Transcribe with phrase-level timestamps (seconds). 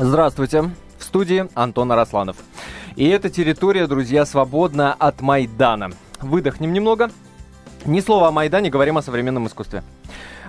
[0.00, 0.70] Здравствуйте.
[0.96, 2.36] В студии Антон Арасланов.
[2.94, 5.90] И эта территория, друзья, свободна от Майдана.
[6.20, 7.10] Выдохнем немного.
[7.84, 9.82] Ни слова о Майдане, говорим о современном искусстве.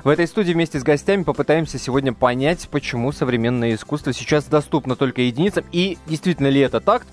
[0.04, 5.24] В этой студии вместе с гостями попытаемся сегодня понять, почему современное искусство сейчас доступно только
[5.24, 5.66] единицам.
[5.72, 7.08] И действительно ли это так?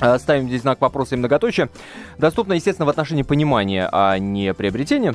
[0.00, 1.70] А, ставим здесь знак вопроса и многоточие.
[2.18, 5.14] Доступно, естественно, в отношении понимания, а не приобретения.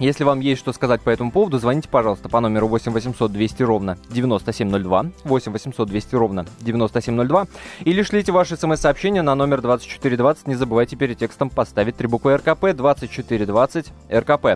[0.00, 3.62] Если вам есть что сказать по этому поводу, звоните, пожалуйста, по номеру 8 800 200
[3.62, 7.46] ровно 9702, 8 800 200 ровно 9702,
[7.84, 10.46] или шлите ваши смс-сообщения на номер 2420.
[10.46, 14.46] Не забывайте перед текстом поставить три буквы РКП 2420 РКП.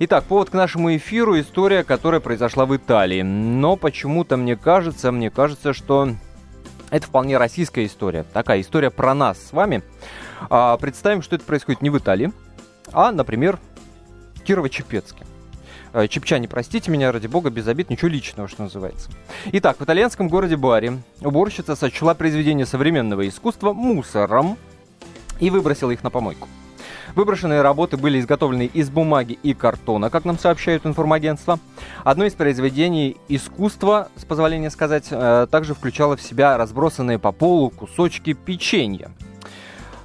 [0.00, 3.22] Итак, повод к нашему эфиру– история, которая произошла в Италии.
[3.22, 6.10] Но почему-то мне кажется, мне кажется, что
[6.90, 8.26] это вполне российская история.
[8.34, 9.82] Такая история про нас с вами.
[10.50, 12.34] А, представим, что это происходит не в Италии,
[12.92, 13.58] а, например,
[14.44, 15.24] Кирово-Чепецке.
[15.92, 19.10] Э, чепчане, простите меня, ради бога, без обид, ничего личного, что называется.
[19.52, 24.58] Итак, в итальянском городе Бари уборщица сочла произведение современного искусства мусором
[25.38, 26.48] и выбросила их на помойку.
[27.14, 31.60] Выброшенные работы были изготовлены из бумаги и картона, как нам сообщают информагентства.
[32.02, 37.70] Одно из произведений искусства, с позволения сказать, э, также включало в себя разбросанные по полу
[37.70, 39.12] кусочки печенья.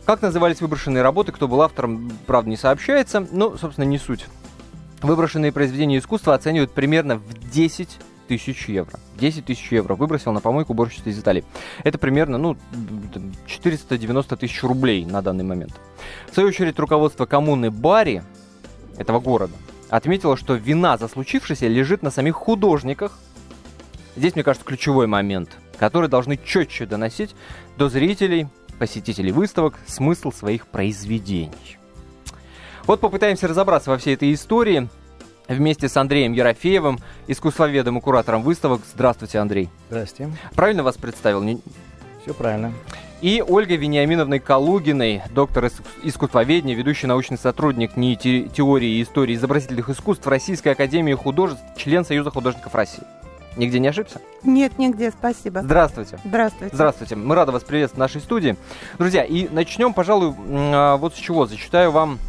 [0.09, 4.25] Как назывались выброшенные работы, кто был автором, правда, не сообщается, но, собственно, не суть.
[5.03, 8.99] Выброшенные произведения искусства оценивают примерно в 10 тысяч евро.
[9.19, 11.43] 10 тысяч евро выбросил на помойку уборщица из Италии.
[11.83, 12.57] Это примерно, ну,
[13.45, 15.79] 490 тысяч рублей на данный момент.
[16.31, 18.23] В свою очередь, руководство коммуны Бари,
[18.97, 19.53] этого города,
[19.91, 23.19] отметило, что вина за случившееся лежит на самих художниках.
[24.15, 27.35] Здесь, мне кажется, ключевой момент, который должны четче доносить
[27.77, 28.47] до зрителей,
[28.79, 31.77] посетителей выставок смысл своих произведений.
[32.87, 34.89] Вот попытаемся разобраться во всей этой истории
[35.47, 38.81] вместе с Андреем Ерофеевым, искусствоведом и куратором выставок.
[38.91, 39.69] Здравствуйте, Андрей.
[39.89, 40.33] Здравствуйте.
[40.55, 41.43] Правильно вас представил?
[42.23, 42.73] Все правильно.
[43.21, 45.69] И Ольгой Вениаминовной Калугиной, доктор
[46.03, 52.31] искусствоведения, ведущий научный сотрудник НИИ теории и истории изобразительных искусств Российской Академии Художеств, член Союза
[52.31, 53.03] художников России.
[53.57, 54.21] Нигде не ошибся?
[54.43, 55.61] Нет, нигде, спасибо.
[55.61, 56.19] Здравствуйте.
[56.23, 56.75] Здравствуйте.
[56.75, 57.15] Здравствуйте.
[57.15, 58.55] Мы рады вас приветствовать в нашей студии.
[58.97, 61.45] Друзья, и начнем, пожалуй, а, вот с чего.
[61.45, 62.19] Зачитаю вам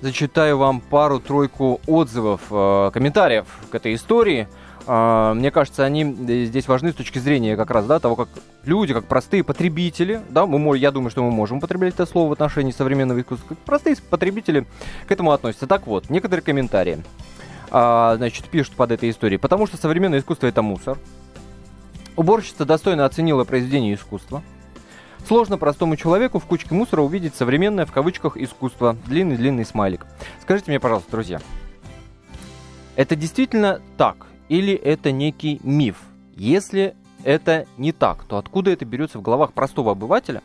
[0.00, 4.48] зачитаю вам пару-тройку отзывов, э, комментариев к этой истории.
[4.86, 6.04] Э, мне кажется, они
[6.46, 8.28] здесь важны с точки зрения как раз да, того, как
[8.64, 12.32] люди, как простые потребители, да, мы, я думаю, что мы можем употреблять это слово в
[12.32, 14.66] отношении современного искусства, как простые потребители
[15.06, 15.66] к этому относятся.
[15.66, 17.02] Так вот, некоторые комментарии
[17.70, 19.38] а, значит, пишут под этой историей.
[19.38, 20.98] Потому что современное искусство это мусор.
[22.16, 24.42] Уборщица достойно оценила произведение искусства.
[25.26, 28.96] Сложно простому человеку в кучке мусора увидеть современное в кавычках искусство.
[29.06, 30.06] Длинный-длинный смайлик.
[30.42, 31.40] Скажите мне, пожалуйста, друзья,
[32.96, 35.96] это действительно так или это некий миф?
[36.34, 40.42] Если это не так, то откуда это берется в головах простого обывателя,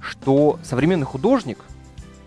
[0.00, 1.58] что современный художник–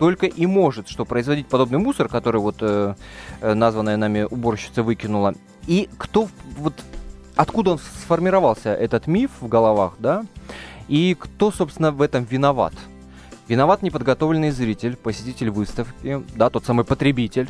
[0.01, 2.95] только и может, что производить подобный мусор, который вот э,
[3.39, 5.35] э, названная нами уборщица выкинула.
[5.67, 6.73] И кто вот
[7.35, 10.25] откуда он сформировался этот миф в головах, да?
[10.87, 12.73] И кто, собственно, в этом виноват?
[13.47, 17.47] Виноват неподготовленный зритель, посетитель выставки, да, тот самый потребитель,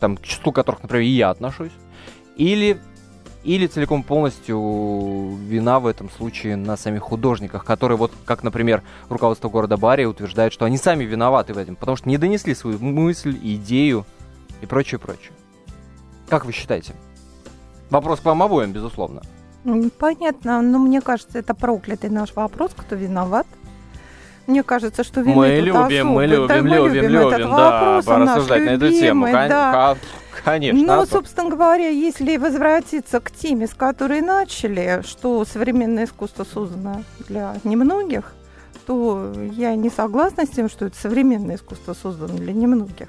[0.00, 1.72] там, к числу которых, например, и я отношусь.
[2.36, 2.80] Или
[3.44, 9.48] или целиком полностью вина в этом случае на самих художниках, которые вот, как, например, руководство
[9.48, 13.38] города Барри утверждает, что они сами виноваты в этом, потому что не донесли свою мысль,
[13.40, 14.06] идею
[14.60, 15.32] и прочее, прочее.
[16.28, 16.94] Как вы считаете?
[17.90, 19.22] Вопрос к вам обоим, безусловно.
[19.98, 23.46] Понятно, но мне кажется, это проклятый наш вопрос, кто виноват.
[24.46, 26.04] Мне кажется, что вины мы любим, особо.
[26.04, 29.26] мы любим, да, мы любим, любим, любим, этот да, вопрос, порассуждать на эту тему.
[29.26, 29.96] Да.
[30.44, 30.96] Конечно.
[30.96, 37.56] Но, собственно говоря, если возвратиться к теме, с которой начали, что современное искусство создано для
[37.64, 38.32] немногих,
[38.86, 43.08] то я не согласна с тем, что это современное искусство создано для немногих.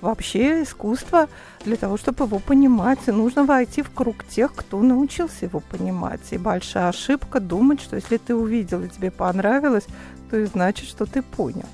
[0.00, 1.28] Вообще искусство
[1.64, 6.20] для того, чтобы его понимать, нужно войти в круг тех, кто научился его понимать.
[6.30, 9.86] И большая ошибка думать, что если ты увидел и тебе понравилось,
[10.28, 11.64] то и значит, что ты понял.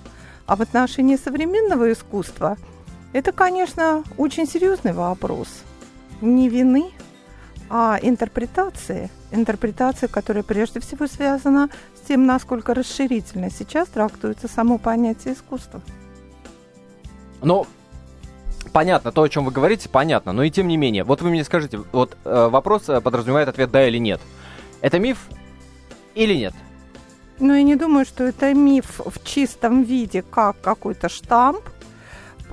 [0.47, 2.57] А в отношении современного искусства–
[3.13, 5.49] это, конечно, очень серьезный вопрос.
[6.21, 6.91] Не вины,
[7.69, 9.11] а интерпретации.
[9.31, 15.81] Интерпретация, которая прежде всего связана с тем, насколько расширительно сейчас трактуется само понятие искусства.
[17.43, 17.67] Ну,
[18.73, 21.05] понятно, то, о чем вы говорите, понятно, но и тем не менее.
[21.05, 24.21] Вот вы мне скажите, вот э, вопрос э, подразумевает ответ да или нет.
[24.81, 25.29] Это миф
[26.15, 26.55] или нет?
[27.39, 31.63] Ну, я не думаю, что это миф в чистом виде, как какой-то штамп,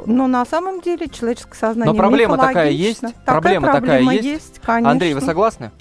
[0.05, 3.01] но на самом деле человеческое сознание Но проблема такая есть?
[3.01, 4.25] Такая проблема, проблема такая есть?
[4.25, 4.91] есть конечно.
[4.91, 5.71] Андрей, вы согласны?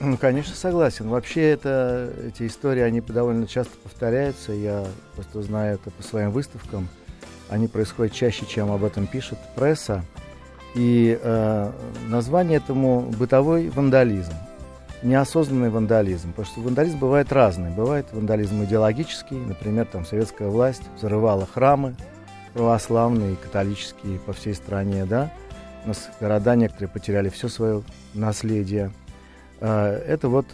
[0.00, 1.08] Ну, конечно, согласен.
[1.10, 4.52] Вообще это, эти истории, они довольно часто повторяются.
[4.52, 6.88] Я просто знаю это по своим выставкам.
[7.50, 10.02] Они происходят чаще, чем об этом пишет пресса.
[10.74, 11.72] И э,
[12.08, 14.32] название этому бытовой вандализм.
[15.02, 16.30] Неосознанный вандализм.
[16.30, 17.70] Потому что вандализм бывает разный.
[17.70, 19.36] Бывает вандализм идеологический.
[19.36, 21.94] Например, там советская власть взрывала храмы
[22.54, 25.30] православные, католические по всей стране, да.
[25.84, 27.82] У нас города некоторые потеряли все свое
[28.14, 28.92] наследие.
[29.60, 30.46] Э, это вот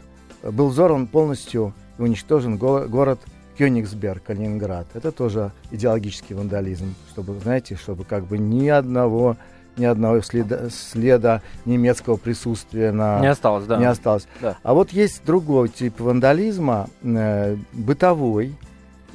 [0.42, 3.20] был взорван полностью и уничтожен город
[3.58, 4.86] Кёнигсберг, Калининград.
[4.94, 9.36] Это тоже идеологический вандализм, чтобы, знаете, чтобы как бы ни одного
[9.76, 13.20] ни одного следа, следа немецкого присутствия на...
[13.20, 13.76] Не осталось, да.
[13.76, 14.26] Не осталось.
[14.40, 14.56] Да.
[14.62, 18.54] А вот есть другой тип вандализма, э, бытовой,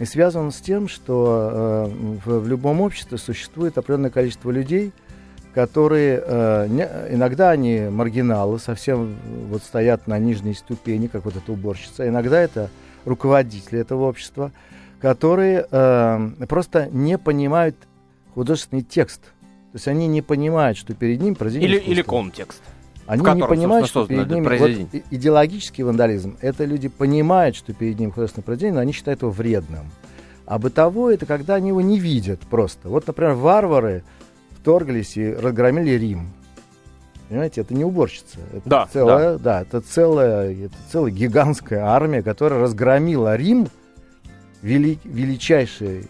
[0.01, 4.93] и связан он с тем, что э, в, в любом обществе существует определенное количество людей,
[5.53, 9.15] которые э, не, иногда они маргиналы, совсем
[9.51, 12.71] вот стоят на нижней ступени, как вот эта уборщица, иногда это
[13.05, 14.51] руководители этого общества,
[14.99, 17.75] которые э, просто не понимают
[18.33, 19.21] художественный текст.
[19.21, 22.63] То есть они не понимают, что перед ним произведение или, или контекст.
[23.11, 26.37] Они не понимают, что перед ними вот, идеологический вандализм.
[26.39, 29.91] Это люди понимают, что перед ним художественное произведение, но они считают его вредным.
[30.45, 32.87] А бытовое это когда они его не видят просто.
[32.87, 34.03] Вот, например, варвары
[34.51, 36.29] вторглись и разгромили Рим.
[37.27, 38.39] Понимаете, это не уборщица.
[38.53, 39.39] Это да, целая, да.
[39.39, 43.67] Да, это целая, это целая гигантская армия, которая разгромила Рим,
[44.61, 46.05] вели, величайшую,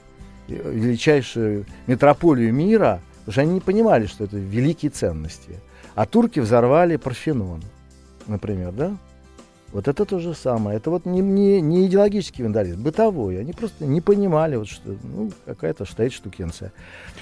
[0.47, 5.59] величайшую метрополию мира, потому что они не понимали, что это великие ценности.
[5.95, 7.61] А турки взорвали Парфенон,
[8.27, 8.97] например, да?
[9.71, 10.77] Вот это то же самое.
[10.77, 13.39] Это вот не, не, не идеологический вандализм, бытовой.
[13.39, 16.73] Они просто не понимали, вот, что ну, какая-то стоит штукенция.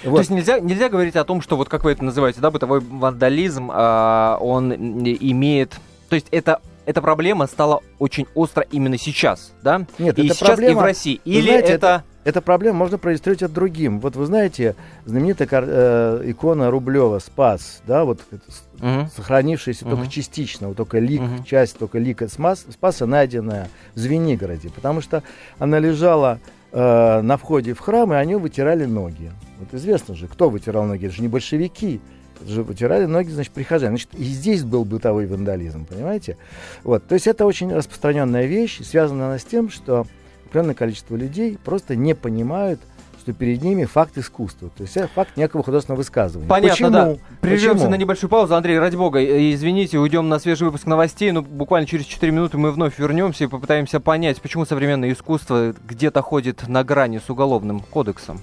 [0.03, 0.15] Вот.
[0.15, 2.79] То есть нельзя, нельзя говорить о том, что вот как вы это называете, да, бытовой
[2.79, 5.79] вандализм, э, он имеет...
[6.09, 9.85] То есть это эта проблема стала очень остро именно сейчас, да?
[9.99, 11.21] Нет, и это сейчас проблема, и в России.
[11.23, 12.03] Или знаете, это...
[12.23, 13.99] эта проблема можно проиллюстрировать другим.
[13.99, 14.75] Вот вы знаете,
[15.05, 19.09] знаменитая э, икона Рублева «Спас», да, вот угу.
[19.15, 19.95] сохранившаяся угу.
[19.95, 21.43] только частично, вот только лик, угу.
[21.45, 25.23] часть только лика Спас, Спаса, найденная в Звенигороде, потому что
[25.59, 26.39] она лежала
[26.71, 29.31] э, на входе в храм, и они вытирали ноги.
[29.59, 32.01] Вот известно же, кто вытирал ноги, это же не большевики,
[32.47, 33.91] же вытирали ноги, значит, прихожане.
[33.91, 36.37] Значит, и здесь был бытовой вандализм, понимаете?
[36.83, 40.05] Вот, то есть это очень распространенная вещь, связана она с тем, что
[40.49, 42.81] определенное количество людей просто не понимают,
[43.19, 46.47] что перед ними факт искусства, то есть это факт некого художественного высказывания.
[46.47, 46.91] Понятно, Почему?
[46.91, 47.15] да.
[47.41, 47.89] Прервемся Почему?
[47.91, 48.55] на небольшую паузу.
[48.55, 52.57] Андрей, ради бога, э, извините, уйдем на свежий выпуск новостей, но буквально через 4 минуты
[52.57, 57.81] мы вновь вернемся и попытаемся понять, почему современное искусство где-то ходит на грани с уголовным
[57.81, 58.41] кодексом.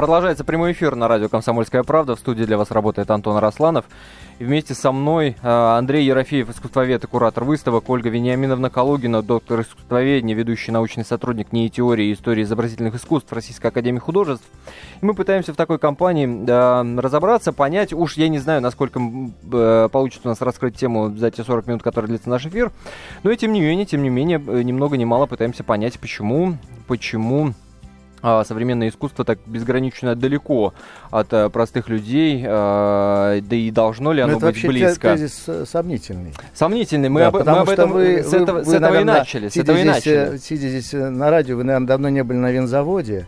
[0.00, 2.16] Продолжается прямой эфир на радио «Комсомольская правда».
[2.16, 3.84] В студии для вас работает Антон Росланов.
[4.38, 9.60] И вместе со мной э, Андрей Ерофеев, искусствовед и куратор выставок, Ольга Вениаминовна Калугина, доктор
[9.60, 14.46] искусствоведения, ведущий научный сотрудник НИИ теории и истории изобразительных искусств Российской Академии Художеств.
[15.02, 19.02] И мы пытаемся в такой компании э, разобраться, понять, уж я не знаю, насколько
[19.52, 22.72] э, получится у нас раскрыть тему за те 40 минут, которые длится наш эфир,
[23.22, 26.56] но и тем не менее, тем не менее, ни много ни мало пытаемся понять, почему,
[26.86, 27.52] почему
[28.44, 30.74] современное искусство так безгранично далеко
[31.10, 35.16] от а, простых людей, а, да и должно ли оно Но быть это близко?
[35.16, 36.34] тезис э, сомнительный.
[36.54, 37.08] Сомнительный.
[37.08, 39.48] Мы, да, об, мы об этом вы, с, этого, вы, с этого наверное, и начали.
[39.48, 40.38] С этого здесь, и начали.
[40.38, 43.26] Сидя здесь на радио, вы, наверное, давно не были на винзаводе.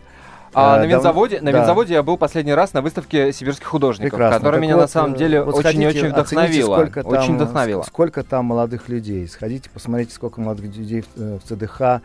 [0.53, 1.59] А, а, на винзаводе, на да.
[1.59, 4.37] винзаводе я был последний раз на выставке сибирских художников, Прекрасно.
[4.37, 6.75] которая так меня вот, на самом деле вот очень очень вдохновила.
[6.75, 7.81] Сколько там, очень вдохновила.
[7.83, 9.27] Сколько там молодых людей.
[9.27, 12.01] Сходите, посмотрите, сколько молодых людей в, э, в ЦДХ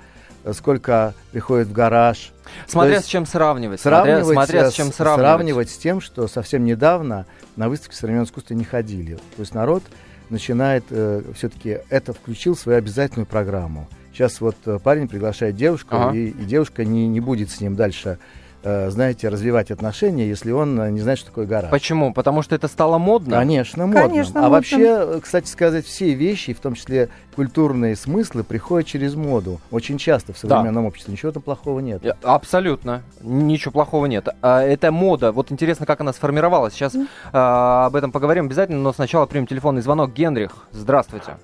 [0.53, 2.33] сколько приходит в гараж.
[2.67, 3.81] Смотря есть, с чем сравнивать.
[3.81, 5.27] Сравнивать, смотря, смотря с чем сравнивать.
[5.27, 7.27] Сравнивать с тем, что совсем недавно
[7.57, 9.15] на выставке современного искусства не ходили.
[9.15, 9.83] То есть народ
[10.31, 13.89] начинает э, все-таки это включил в свою обязательную программу.
[14.13, 16.17] Сейчас вот э, парень приглашает девушку, ага.
[16.17, 20.81] и, и девушка не, не будет с ним дальше Э, знаете, развивать отношения, если он
[20.81, 21.71] э, не знает, что такое гараж.
[21.71, 22.13] Почему?
[22.13, 23.37] Потому что это стало модно?
[23.37, 24.03] Конечно, модно.
[24.03, 24.57] Конечно, а модно.
[24.57, 29.61] вообще, кстати сказать, все вещи, в том числе культурные смыслы, приходят через моду.
[29.71, 30.89] Очень часто в современном да.
[30.89, 31.13] обществе.
[31.13, 32.03] Ничего там плохого нет.
[32.23, 33.03] Абсолютно.
[33.23, 34.29] Ничего плохого нет.
[34.43, 35.31] А, это мода.
[35.31, 36.75] Вот интересно, как она сформировалась.
[36.75, 37.07] Сейчас mm.
[37.33, 40.13] об этом поговорим обязательно, но сначала примем телефонный звонок.
[40.13, 41.37] Генрих, здравствуйте.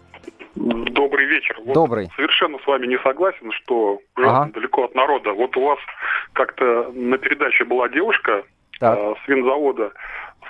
[0.56, 1.13] Добрый
[1.44, 1.56] вечер.
[1.64, 2.08] Вот Добрый.
[2.16, 4.50] Совершенно с вами не согласен, что ага.
[4.52, 5.32] далеко от народа.
[5.32, 5.78] Вот у вас
[6.32, 8.44] как-то на передаче была девушка
[8.80, 9.92] э, с винзавода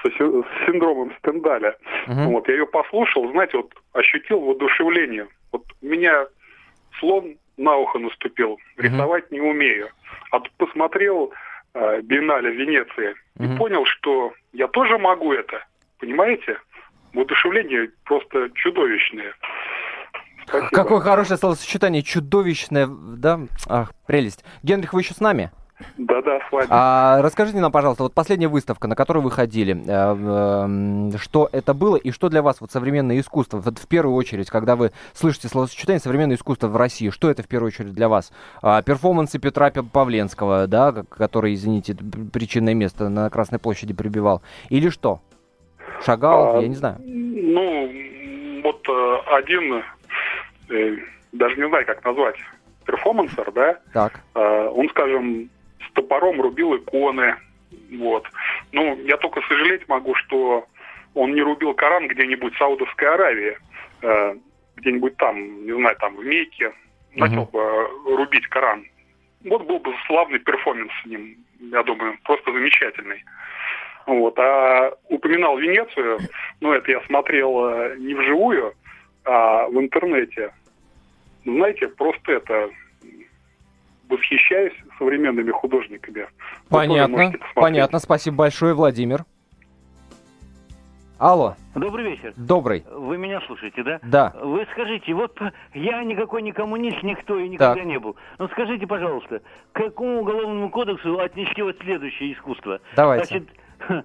[0.03, 1.77] с, с синдромом Стендаля.
[2.07, 2.33] Угу.
[2.33, 5.29] Вот, я ее послушал, знаете, вот ощутил воодушевление.
[5.53, 6.27] Вот меня
[6.99, 9.35] слон на ухо наступил, рисовать угу.
[9.35, 9.89] не умею.
[10.31, 11.33] А тут посмотрел
[11.75, 13.55] э, биеннале Венеции mm-hmm.
[13.55, 15.65] и понял, что я тоже могу это.
[16.01, 16.59] Понимаете?
[17.13, 19.33] Воодушевление просто чудовищное.
[20.47, 20.71] Спасибо.
[20.71, 23.41] Какое хорошее словосочетание, чудовищное, да?
[23.69, 24.45] Ах, прелесть.
[24.63, 25.51] Генрих, вы еще с нами?
[25.99, 26.67] Да-да, с вами.
[26.71, 31.75] А, расскажите нам, пожалуйста, вот последняя выставка, на которую вы ходили, э, э, что это
[31.75, 33.59] было и что для вас вот современное искусство?
[33.59, 37.49] Вот в первую очередь, когда вы слышите словосочетание современное искусство в России, что это в
[37.49, 38.33] первую очередь для вас?
[38.63, 41.97] А, перформансы Петра Павленского, да, который, извините,
[42.33, 45.21] причинное место на Красной площади прибивал, или что?
[46.05, 46.99] Шагал, а, я не знаю.
[47.05, 49.83] Ну, вот э, один,
[51.33, 52.37] даже не знаю, как назвать,
[52.87, 53.80] перформансер, да?
[53.92, 54.21] Так.
[54.35, 55.50] Э, он, скажем,
[55.87, 57.37] с топором рубил иконы,
[57.92, 58.26] вот.
[58.73, 60.66] Ну, я только сожалеть могу, что
[61.14, 63.59] он не рубил Коран где-нибудь в Саудовской Аравии,
[64.02, 64.37] э,
[64.76, 66.73] где-нибудь там, не знаю, там в Мекке,
[67.14, 67.52] начал угу.
[67.52, 68.87] бы рубить Коран.
[69.44, 73.23] Вот был бы славный перформанс с ним, я думаю, просто замечательный.
[74.06, 74.38] Вот.
[74.38, 76.18] А упоминал Венецию,
[76.61, 78.75] ну, это я смотрел э, не вживую,
[79.25, 80.52] а в интернете.
[81.45, 82.71] Знаете, просто это
[84.09, 86.26] восхищаюсь современными художниками.
[86.69, 87.99] Понятно, понятно.
[87.99, 89.25] Спасибо большое, Владимир.
[91.19, 91.54] Алло.
[91.75, 92.35] Добрый вечер.
[92.37, 92.85] Добрый.
[92.90, 94.00] Вы меня слушаете, да?
[94.02, 94.33] Да.
[94.43, 95.38] Вы скажите, вот
[95.73, 97.85] я никакой не коммунист, никто и никогда так.
[97.85, 98.16] не был.
[98.38, 99.40] Но скажите, пожалуйста,
[99.73, 102.81] к какому уголовному кодексу отнести вот следующее искусство?
[102.97, 103.47] Давайте.
[103.88, 104.04] Значит,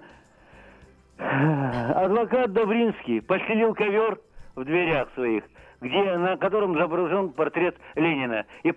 [1.18, 4.18] Адвокат Добринский постелил ковер
[4.60, 5.44] в дверях своих,
[5.80, 8.44] где, на котором изображен портрет Ленина.
[8.62, 8.72] И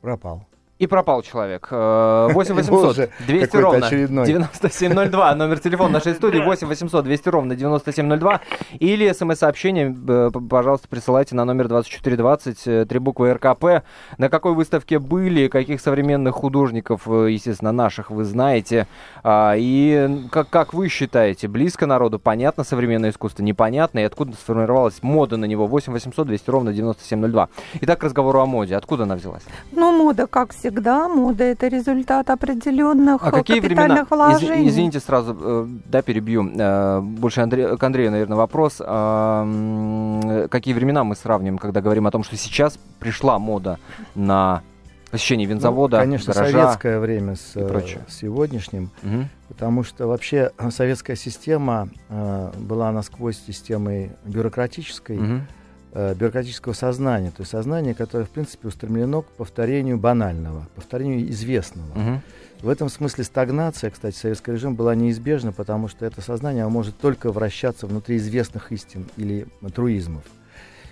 [0.00, 0.46] пропал.
[0.82, 1.68] И пропал человек.
[1.70, 5.34] 8 800 200 ровно 9702.
[5.36, 8.40] Номер телефона нашей студии 8 800 200 ровно 9702.
[8.80, 13.84] Или смс-сообщение, э, пожалуйста, присылайте на номер 2420, э, три буквы РКП.
[14.18, 18.88] На какой выставке были, каких современных художников, э, естественно, наших вы знаете.
[19.22, 25.00] А, и как, как вы считаете, близко народу, понятно современное искусство, непонятно, и откуда сформировалась
[25.02, 25.68] мода на него?
[25.68, 27.48] 8 800 200 ровно 9702.
[27.82, 28.74] Итак, к разговору о моде.
[28.74, 29.44] Откуда она взялась?
[29.70, 34.30] Ну, мода, как всегда всегда мода это результат определенных а какие капитальных времена?
[34.30, 34.68] вложений.
[34.68, 36.50] Из, извините, сразу, э, да, перебью.
[36.56, 38.80] Э, больше Андре, к Андрею, наверное, вопрос.
[38.80, 43.78] А, какие времена мы сравним, когда говорим о том, что сейчас пришла мода
[44.14, 44.62] на
[45.10, 49.28] посещение винзавода, ну, конечно, гаража советское время с э, сегодняшним, угу.
[49.48, 55.18] потому что вообще советская система э, была насквозь системой бюрократической.
[55.18, 55.40] Угу
[55.92, 61.90] э, бюрократического сознания, то есть сознание, которое, в принципе, устремлено к повторению банального, повторению известного.
[61.90, 62.20] Угу.
[62.62, 67.32] В этом смысле стагнация, кстати, советский режим была неизбежна, потому что это сознание может только
[67.32, 70.22] вращаться внутри известных истин или труизмов.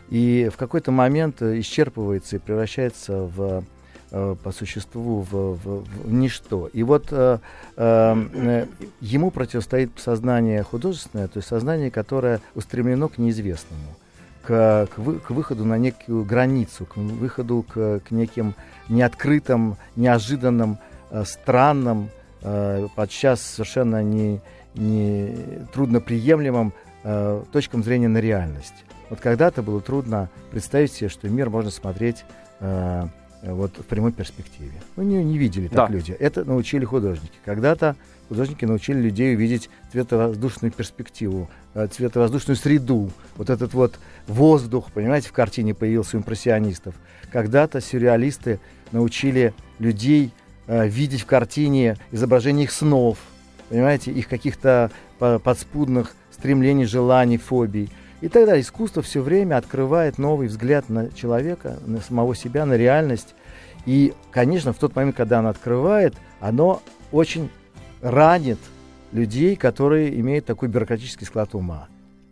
[0.09, 3.65] И в какой-то момент исчерпывается и превращается в
[4.11, 6.67] э, по существу в, в, в ничто.
[6.73, 7.39] И вот э,
[7.77, 8.67] э,
[9.01, 13.95] ему противостоит сознание художественное, то есть сознание, которое устремлено к неизвестному
[14.43, 18.55] к, к, вы, к выходу на некую границу, к выходу к, к неким
[18.89, 20.79] неоткрытым, неожиданным,
[21.11, 22.11] э, странным,
[22.43, 24.41] э, подчас совершенно не,
[24.75, 25.35] не
[25.73, 26.73] трудноприемлемым
[27.05, 28.85] э, точкам зрения на реальность.
[29.09, 32.25] Вот когда-то было трудно представить себе, что мир можно смотреть
[32.61, 33.07] э,
[33.43, 34.81] вот в прямой перспективе.
[34.97, 35.95] Мы не, не видели так да.
[35.95, 36.13] люди.
[36.13, 37.35] Это научили художники.
[37.45, 37.97] Когда-то
[38.31, 43.11] художники научили людей увидеть цветовоздушную перспективу, э, цветовоздушную среду.
[43.37, 46.95] Вот этот вот воздух, понимаете, в картине появился у импрессионистов.
[47.33, 48.61] Когда-то сюрреалисты
[48.93, 50.33] научили людей
[50.69, 53.19] э, видеть в картине изображение их снов,
[53.69, 57.91] понимаете, их каких-то подспудных стремлений, желаний, фобий.
[58.21, 63.35] И тогда искусство все время открывает новый взгляд на человека, на самого себя, на реальность.
[63.87, 66.81] И, конечно, в тот момент, когда оно открывает, оно
[67.13, 67.51] очень
[68.03, 68.59] ранит
[69.13, 71.89] людей, которые имеют такой бюрократический склад ума.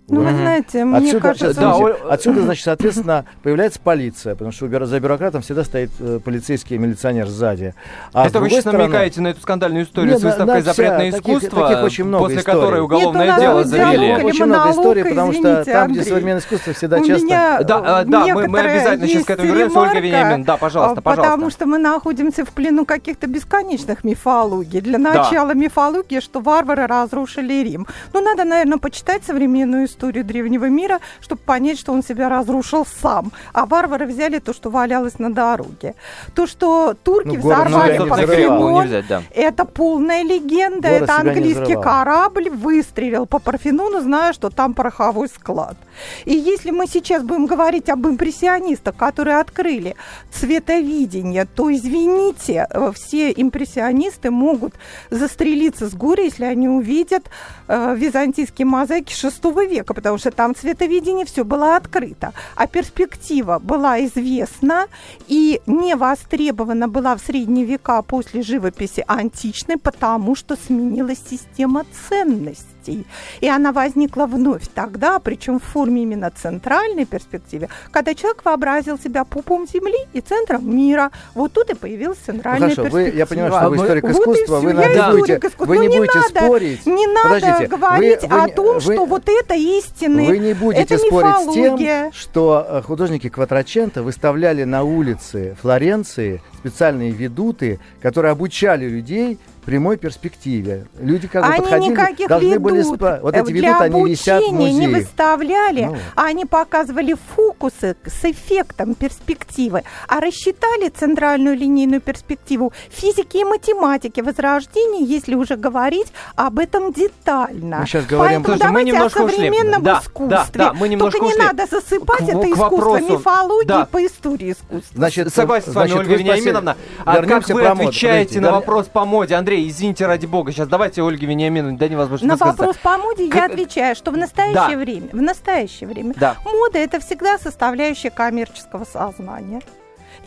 [0.09, 1.61] Ну, вы знаете, мне отсюда, кажется...
[1.61, 1.77] Да,
[2.09, 7.75] отсюда, значит, соответственно, появляется полиция, потому что за бюрократом всегда стоит э, полицейский милиционер сзади.
[8.15, 8.85] А Это вы сейчас стороны...
[8.85, 12.39] намекаете на эту скандальную историю нет, с выставкой «Запретное искусство», таких, таких очень много после
[12.39, 12.59] историй.
[12.59, 14.25] которой уголовное нет, ну, дело завели.
[14.25, 17.27] Очень много историй, потому что там, где современное искусство, всегда часто...
[17.27, 19.79] Меня, да, да мы, мы обязательно сейчас к этому вернемся.
[19.79, 21.33] Ольга Вениамин, да, пожалуйста, пожалуйста.
[21.33, 24.81] Потому что мы находимся в плену каких-то бесконечных мифологий.
[24.81, 25.55] Для начала да.
[25.55, 27.87] мифология, что варвары разрушили Рим.
[28.15, 32.87] Ну, надо, наверное, почитать современную историю историю древнего мира, чтобы понять, что он себя разрушил
[32.87, 33.33] сам.
[33.53, 35.95] А варвары взяли то, что валялось на дороге.
[36.35, 39.23] То, что турки ну, взорвали ну, Парфенон, да.
[39.35, 40.89] это полная легенда.
[40.89, 45.77] Город это английский корабль выстрелил по Парфенону, зная, что там пороховой склад.
[46.25, 49.97] И если мы сейчас будем говорить об импрессионистах, которые открыли
[50.31, 54.75] цветовидение, то, извините, э, все импрессионисты могут
[55.11, 57.25] застрелиться с горя, если они увидят
[57.67, 64.05] э, византийские мозаики VI века, потому что там цветовидение все было открыто, а перспектива была
[64.05, 64.87] известна
[65.29, 72.78] и не востребована была в средние века после живописи античной, потому что сменилась система ценностей
[72.79, 73.07] ценностей.
[73.41, 79.25] И она возникла вновь тогда, причем в форме именно центральной перспективе, когда человек вообразил себя
[79.25, 81.11] пупом Земли и центром мира.
[81.35, 83.13] Вот тут и появилась центральная ну, хорошо, перспектива.
[83.13, 86.19] Вы, я понимаю, что вы историк вот искусства, вы, я будете, вы не, не будете
[86.19, 86.87] надо, спорить.
[86.87, 90.27] Не надо Подождите, говорить вы, вы, о том, вы, что вот это истины.
[90.27, 96.43] Вы не будете это спорить с тем, что э, художники Кватраченто выставляли на улице Флоренции
[96.59, 100.87] специальные ведуты, которые обучали людей прямой перспективе.
[100.99, 102.63] Люди как бы они подходили, никаких должны ведут.
[102.63, 103.19] были спа...
[103.21, 104.73] Вот эти ведут, они висят в музее.
[104.73, 105.97] не выставляли, ну.
[106.17, 114.23] а они показывали фокусы с эффектом перспективы, а рассчитали центральную линейную перспективу физики и математики
[114.23, 117.81] Возрождения, если уже говорить об этом детально.
[117.81, 120.29] Мы сейчас говорим, Поэтому давайте мы о современном да, искусстве.
[120.29, 121.41] Да, да, мы немножко Только ушли.
[121.43, 123.85] не надо засыпать к, это к искусство вопросу, мифологии да.
[123.85, 124.95] по истории искусства.
[124.95, 126.77] Значит, Согласен с вами, Ольга Вениаминовна.
[127.05, 129.35] А как вы отвечаете на вопрос по моде?
[129.35, 133.47] Андрей, извините, ради бога, сейчас давайте Ольге Вениаминовне дадим возможность На вопрос по моде я
[133.47, 134.77] отвечаю, что в настоящее да.
[134.77, 136.37] время, в настоящее время да.
[136.45, 139.61] мода это всегда составляющая коммерческого сознания.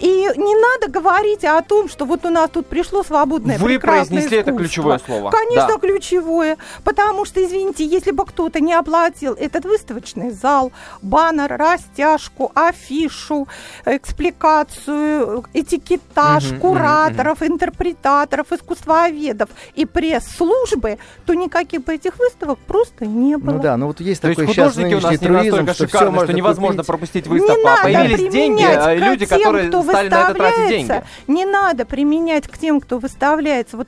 [0.01, 4.17] И не надо говорить о том, что вот у нас тут пришло свободное Вы произнесли
[4.17, 4.36] искусство.
[4.36, 5.29] это ключевое слово.
[5.29, 5.77] Конечно, да.
[5.77, 6.58] ключевое.
[6.84, 10.72] Потому что, извините, если бы кто-то не оплатил этот выставочный зал,
[11.03, 13.48] баннер, растяжку, афишу,
[13.86, 23.05] экспликацию, этикетаж, угу, кураторов, угу, интерпретаторов, искусствоведов и пресс-службы, то никаких бы этих выставок просто
[23.05, 23.53] не было.
[23.53, 24.96] Ну да, ну вот есть то такой есть нас не
[25.29, 26.88] настолько что шикарны, что, что невозможно купить.
[26.88, 27.67] пропустить выставку.
[27.67, 31.03] а появились деньги, а люди, тем, которые кто стали на это тратить деньги.
[31.27, 33.88] Не надо применять к тем, кто выставляется вот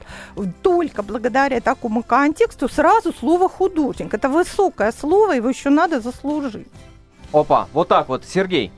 [0.61, 4.13] только благодаря такому контексту сразу слово художник.
[4.13, 6.67] Это высокое слово, его еще надо заслужить.
[7.31, 8.71] Опа, вот так вот, Сергей.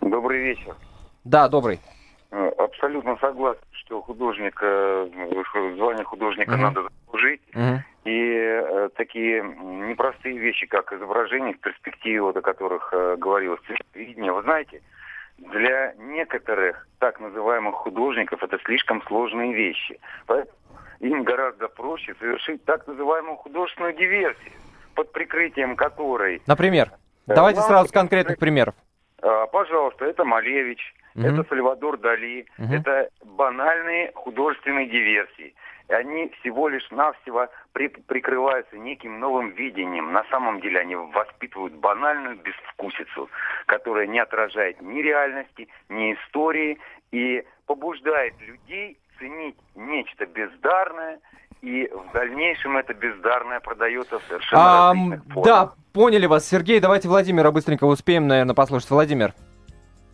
[0.00, 0.74] Добрый вечер.
[1.24, 1.80] Да, добрый.
[2.30, 5.08] Э, абсолютно согласен, что художник, э,
[5.76, 6.60] звание художника угу.
[6.60, 7.40] надо заслужить.
[7.54, 7.82] Угу.
[8.04, 13.60] И э, такие непростые вещи, как изображение в перспективе, вот, о которых э, говорилось,
[13.94, 14.82] видение, вы знаете,
[15.38, 19.98] для некоторых так называемых художников это слишком сложные вещи.
[20.26, 20.58] Поэтому
[21.00, 24.52] им гораздо проще совершить так называемую художественную диверсию,
[24.94, 26.42] под прикрытием которой...
[26.46, 26.90] Например?
[27.28, 28.74] Э, Давайте сразу с конкретных примеров.
[29.22, 31.24] Э, пожалуйста, это Малевич, угу.
[31.24, 32.72] это Сальвадор Дали, угу.
[32.72, 35.54] это банальные художественные диверсии.
[35.88, 40.12] И они всего лишь навсего при, прикрываются неким новым видением.
[40.12, 43.30] На самом деле они воспитывают банальную безвкусицу,
[43.68, 46.78] которая не отражает ни реальности, ни истории
[47.12, 51.20] и побуждает людей ценить нечто бездарное,
[51.60, 55.44] и в дальнейшем это бездарное продается в совершенно а, различных формах.
[55.44, 56.80] Да, поняли вас, Сергей.
[56.80, 58.90] Давайте Владимира быстренько успеем, наверное, послушать.
[58.90, 59.34] Владимир.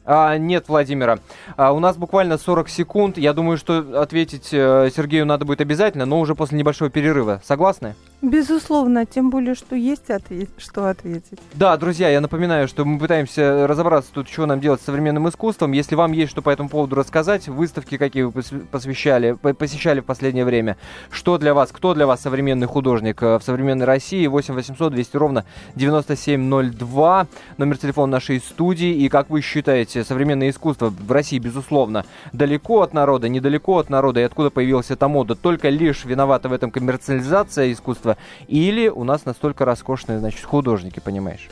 [0.07, 1.19] А, нет, Владимира.
[1.57, 3.19] А, у нас буквально 40 секунд.
[3.19, 7.41] Я думаю, что ответить э, Сергею надо будет обязательно, но уже после небольшого перерыва.
[7.45, 7.95] Согласны?
[8.23, 11.39] Безусловно, тем более, что есть ответ, что ответить.
[11.55, 15.73] Да, друзья, я напоминаю, что мы пытаемся разобраться тут, что нам делать с современным искусством.
[15.73, 20.45] Если вам есть что по этому поводу рассказать, выставки, какие вы посвящали, посещали в последнее
[20.45, 20.77] время,
[21.11, 25.17] что для вас, кто для вас современный художник э, в современной России, 8 800 200
[25.17, 27.27] ровно 9702,
[27.59, 32.95] номер телефона нашей студии, и как вы считаете, современное искусство в России, безусловно, далеко от
[32.95, 37.73] народа, недалеко от народа, и откуда появилась эта мода, только лишь виновата в этом коммерциализация
[37.73, 38.04] искусства,
[38.49, 41.49] или у нас настолько роскошные, значит, художники, понимаешь?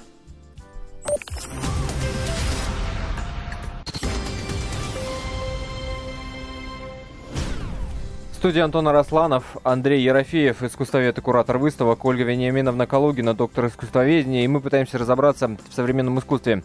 [8.43, 14.49] студии Антон Арасланов, Андрей Ерофеев, искусствовед и куратор выставок, Ольга Вениаминовна Калугина, доктор искусствоведения, и
[14.49, 16.65] мы пытаемся разобраться в современном искусстве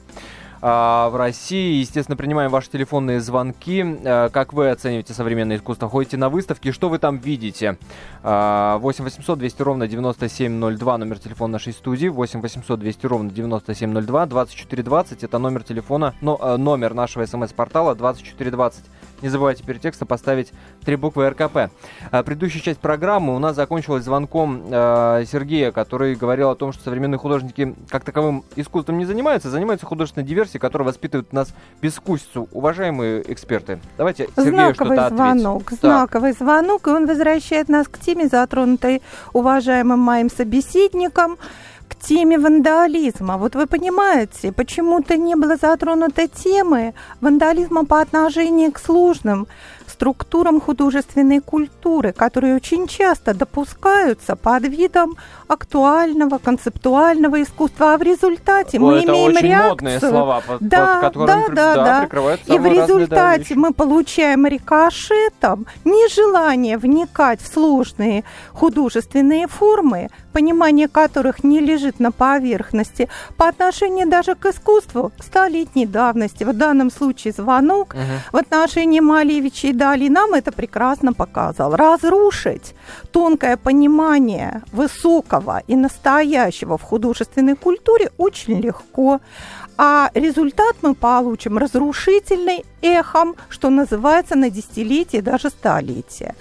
[0.61, 1.79] в России.
[1.79, 3.83] Естественно, принимаем ваши телефонные звонки.
[4.03, 5.89] А, как вы оцениваете современное искусство?
[5.89, 7.77] Ходите на выставки, что вы там видите?
[8.23, 12.07] А, 8 800 200 ровно 9702, номер телефона нашей студии.
[12.07, 14.25] 8 800 200 ровно 9702.
[14.25, 18.85] 2420 это номер телефона, но, э, номер нашего смс-портала 2420
[19.21, 20.51] Не забывайте перед текстом поставить
[20.85, 21.71] три буквы РКП.
[22.11, 26.83] А, предыдущая часть программы у нас закончилась звонком э, Сергея, который говорил о том, что
[26.83, 32.47] современные художники как таковым искусством не занимаются, занимаются художественной диверсией, которая воспитывает нас бескусицу.
[32.51, 35.79] Уважаемые эксперты, давайте Сергею что-то звонок, ответить.
[35.81, 36.37] Знаковый да.
[36.37, 39.01] звонок, и он возвращает нас к теме, затронутой
[39.33, 41.37] уважаемым моим собеседником
[41.99, 43.37] теме вандализма.
[43.37, 49.47] Вот вы понимаете, почему-то не было затронутой темы вандализма по отношению к сложным
[49.97, 55.15] структурам художественной культуры, которые очень часто допускаются под видом
[55.47, 59.69] актуального, концептуального искусства, а в результате мы это имеем очень реакцию.
[59.69, 62.53] модные слова, под, да, под да, да, да, да.
[62.53, 71.61] И в результате мы получаем рикошетом нежелание вникать в сложные художественные формы, понимание которых не
[71.61, 76.43] лежит на поверхности, по отношению даже к искусству столетней давности.
[76.43, 78.03] В данном случае звонок угу.
[78.33, 81.75] в отношении Малевича и Дали нам это прекрасно показал.
[81.75, 82.75] Разрушить
[83.11, 89.19] тонкое понимание высокого и настоящего в художественной культуре очень легко.
[89.75, 96.35] А результат мы получим разрушительный эхом, что называется, на десятилетие, даже столетие.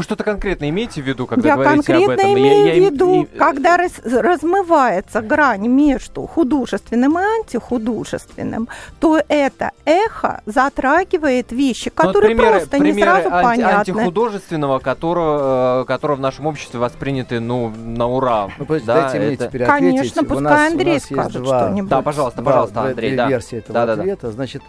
[0.00, 2.00] Вы что-то конкретно имеете в виду, когда я говорите об этом?
[2.00, 3.38] Я конкретно имею в виду, и...
[3.38, 12.34] когда раз, размывается грань между художественным и антихудожественным, то это эхо затрагивает вещи, ну, которые
[12.34, 13.78] вот примеры, просто примеры не сразу анти- понятны.
[13.78, 18.48] антихудожественного, которого, э, которого в нашем обществе восприняты ну, на ура.
[18.56, 21.90] Ну, да, дайте мне теперь Конечно, пускай нас, Андрей скажет два, что-нибудь.
[21.90, 23.16] Да, пожалуйста, пожалуйста, Андрей.
[23.16, 23.28] Да.
[23.28, 24.22] версии этого да, ответа.
[24.22, 24.32] Да, да.
[24.32, 24.62] Значит,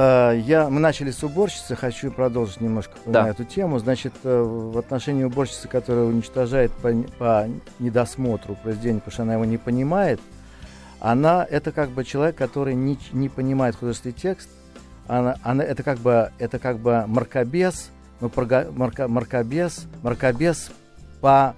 [0.00, 3.24] я, мы начали с уборщицы, хочу продолжить немножко да.
[3.24, 3.78] на эту тему.
[3.78, 9.44] Значит, э, в отношении уборщицы, которая уничтожает по, по недосмотру произведение, потому что она его
[9.44, 10.20] не понимает,
[11.00, 14.48] она это как бы человек, который не, не понимает художественный текст,
[15.06, 18.30] она, она, это как бы это как бы маркобес, но
[18.72, 20.70] марка, маркобес, маркобес
[21.20, 21.54] по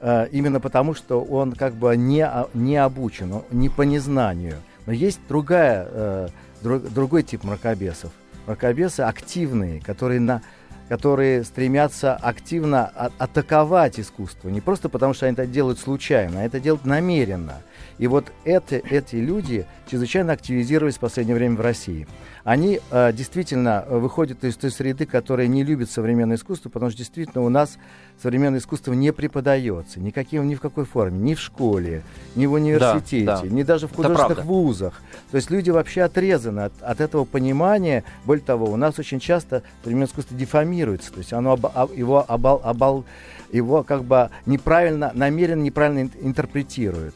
[0.00, 4.56] э, именно потому, что он как бы не, не обучен, не по незнанию.
[4.86, 6.28] Но есть другая э,
[6.62, 8.12] друг, другой тип мракобесов.
[8.46, 10.42] Мракобесы активные, которые, на,
[10.88, 14.48] которые стремятся активно а, атаковать искусство.
[14.48, 17.62] Не просто потому, что они это делают случайно, а это делают намеренно.
[17.98, 22.06] И вот это, эти люди чрезвычайно активизировались в последнее время в России.
[22.44, 27.44] Они э, действительно выходят из той среды, которая не любит современное искусство, потому что действительно
[27.44, 27.76] у нас
[28.22, 32.02] современное искусство не преподается никаким, ни в какой форме, ни в школе,
[32.36, 33.48] ни в университете, да, да.
[33.48, 35.02] ни даже в художественных вузах.
[35.30, 38.04] То есть люди вообще отрезаны от, от этого понимания.
[38.24, 40.36] Более того, у нас очень часто современное искусство
[40.78, 43.04] деформируется, то есть оно об, об, его, обал, обал,
[43.52, 47.14] его как бы неправильно, намеренно неправильно интерпретирует.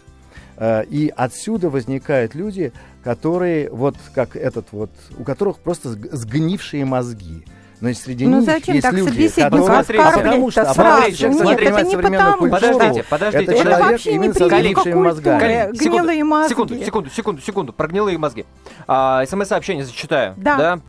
[0.56, 2.72] Э, и отсюда возникают люди,
[3.04, 7.44] которые, вот как этот вот, у которых просто сгнившие мозги.
[7.80, 10.02] Но среди ну, них зачем есть так люди, которые...
[10.02, 12.48] А потому что, а смотрите, человек, Нет, это не потому.
[12.48, 13.44] Подождите, подождите.
[13.44, 15.76] Это человек вообще именно со сгнившими мозгами.
[15.76, 16.54] Гнилые мозги.
[16.54, 17.72] Секунду, секунду, секунду, секунду.
[17.72, 18.46] Про гнилые мозги.
[18.86, 20.34] А, СМС-сообщение зачитаю.
[20.36, 20.56] Да.
[20.56, 20.80] да?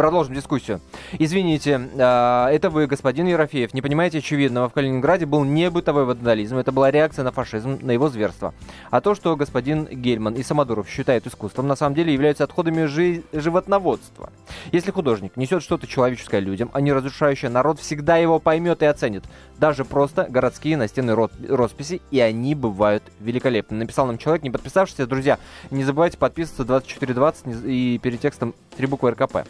[0.00, 0.80] Продолжим дискуссию.
[1.18, 4.70] Извините, э, это вы, господин Ерофеев, не понимаете очевидного.
[4.70, 8.54] В Калининграде был не бытовой вандализм, это была реакция на фашизм, на его зверство.
[8.90, 13.24] А то, что господин Гельман и Самодуров считают искусством, на самом деле являются отходами жи-
[13.34, 14.32] животноводства.
[14.72, 19.24] Если художник несет что-то человеческое людям, а не разрушающее, народ всегда его поймет и оценит.
[19.58, 23.76] Даже просто городские настенные росписи, и они бывают великолепны.
[23.76, 25.06] Написал нам человек, не подписавшийся.
[25.06, 25.38] Друзья,
[25.70, 29.40] не забывайте подписываться 2420 и перед текстом три буквы РКП.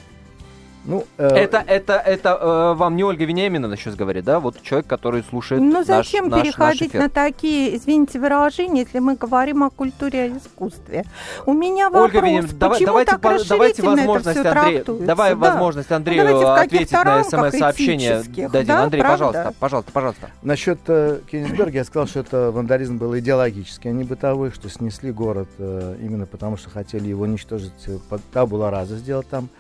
[0.85, 1.27] Ну, э...
[1.27, 4.41] Это, это, это э, вам не Ольга Вениаминовна сейчас говорит, да?
[4.41, 9.15] Вот человек, который слушает Ну зачем наш, переходить наш, на такие, извините выражения, если мы
[9.17, 11.05] говорим о культуре и искусстве?
[11.45, 15.37] У меня вопрос, Ольга Вениаминовна, давай, давайте, так по, давайте возможность Андрею, давай да.
[15.37, 18.67] возможность Андрею ну, ответить на смс-сообщение дадим.
[18.67, 19.27] Да, Андрей, правда?
[19.27, 20.31] пожалуйста, пожалуйста, пожалуйста.
[20.43, 25.13] Насчет э, Кенигсберга я сказал, что это вандализм был идеологический, а не бытовой, что снесли
[25.13, 27.99] город э, именно потому, что хотели его уничтожить, э,
[28.33, 29.51] табула раза сделать там.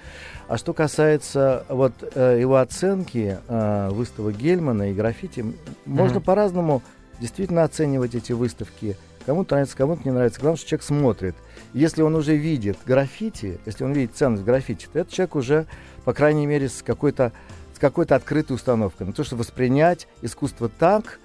[0.50, 5.54] А что касается вот э, его оценки э, выставок Гельмана и граффити, mm-hmm.
[5.84, 6.82] можно по-разному
[7.20, 8.96] действительно оценивать эти выставки.
[9.26, 10.40] Кому-то нравится, кому-то не нравится.
[10.40, 11.36] Главное, что человек смотрит.
[11.72, 15.66] Если он уже видит граффити, если он видит ценность граффити, то этот человек уже,
[16.04, 17.30] по крайней мере, с какой-то
[17.76, 21.20] с какой-то открытой установкой на то, что воспринять искусство так,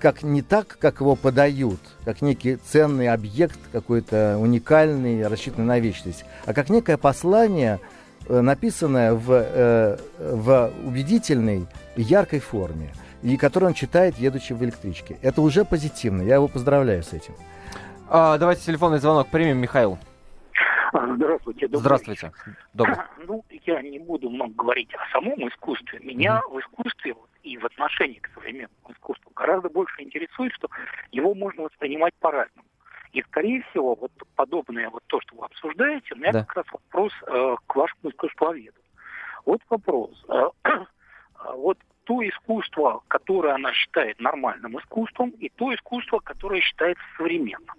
[0.00, 6.24] как не так, как его подают, как некий ценный объект, какой-то уникальный, рассчитанный на вечность,
[6.46, 7.78] а как некое послание–
[8.30, 11.66] написанное в, э, в убедительной
[11.96, 15.18] и яркой форме, и которую он читает, едучи в электричке.
[15.22, 16.22] Это уже позитивно.
[16.22, 17.34] Я его поздравляю с этим.
[18.08, 19.98] А, давайте телефонный звонок примем, Михаил.
[20.92, 21.68] А, здравствуйте.
[21.68, 22.32] Добрый Здравствуйте.
[22.74, 22.96] Добрый.
[23.26, 26.00] Ну, я не буду много говорить о самом искусстве.
[26.00, 26.54] Меня mm-hmm.
[26.54, 27.14] в искусстве
[27.44, 30.68] и в отношении к современному искусству гораздо больше интересует, что
[31.12, 32.66] его можно воспринимать по-разному.
[33.12, 36.44] И, скорее всего, вот подобное, вот то, что вы обсуждаете, у меня да.
[36.44, 38.78] как раз вопрос э, к вашему искусствоведу.
[39.44, 40.24] Вот вопрос.
[40.28, 40.70] Э, э,
[41.56, 41.78] вот
[42.10, 47.76] то искусство, которое она считает нормальным искусством, и то искусство, которое считается современным.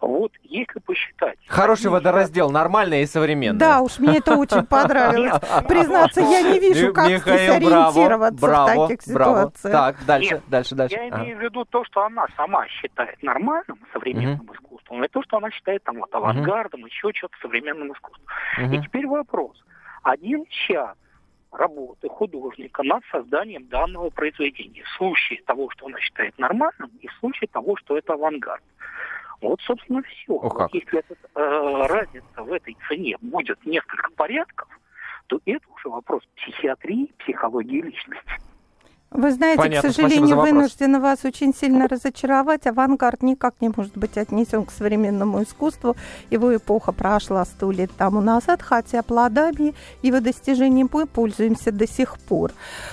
[0.00, 1.40] Вот если посчитать...
[1.48, 3.58] Хороший водораздел, нормальное и современное.
[3.58, 5.40] Да, уж мне это очень понравилось.
[5.66, 9.72] Признаться, я не вижу, как здесь ориентироваться в таких ситуациях.
[9.72, 10.94] Так, дальше, дальше, дальше.
[10.94, 15.38] Я имею в виду то, что она сама считает нормальным современным искусством, и то, что
[15.38, 18.72] она считает там вот авангардом, еще что-то современным искусством.
[18.72, 19.56] И теперь вопрос.
[20.04, 20.94] Один час
[21.56, 24.82] работы художника над созданием данного произведения.
[24.84, 28.62] В случае того, что она считает нормальным, и в случае того, что это авангард.
[29.40, 30.34] Вот, собственно, все.
[30.34, 30.72] О, как.
[30.72, 34.68] Если эта э, разница в этой цене будет несколько порядков,
[35.26, 38.43] то это уже вопрос психиатрии, психологии личности.
[39.14, 42.66] Вы знаете, Понятно, к сожалению, вынуждена вас очень сильно разочаровать.
[42.66, 45.94] Авангард никак не может быть отнесен к современному искусству.
[46.30, 49.72] Его эпоха прошла сто лет тому назад, хотя плодами
[50.02, 52.50] его достижений мы пользуемся до сих пор.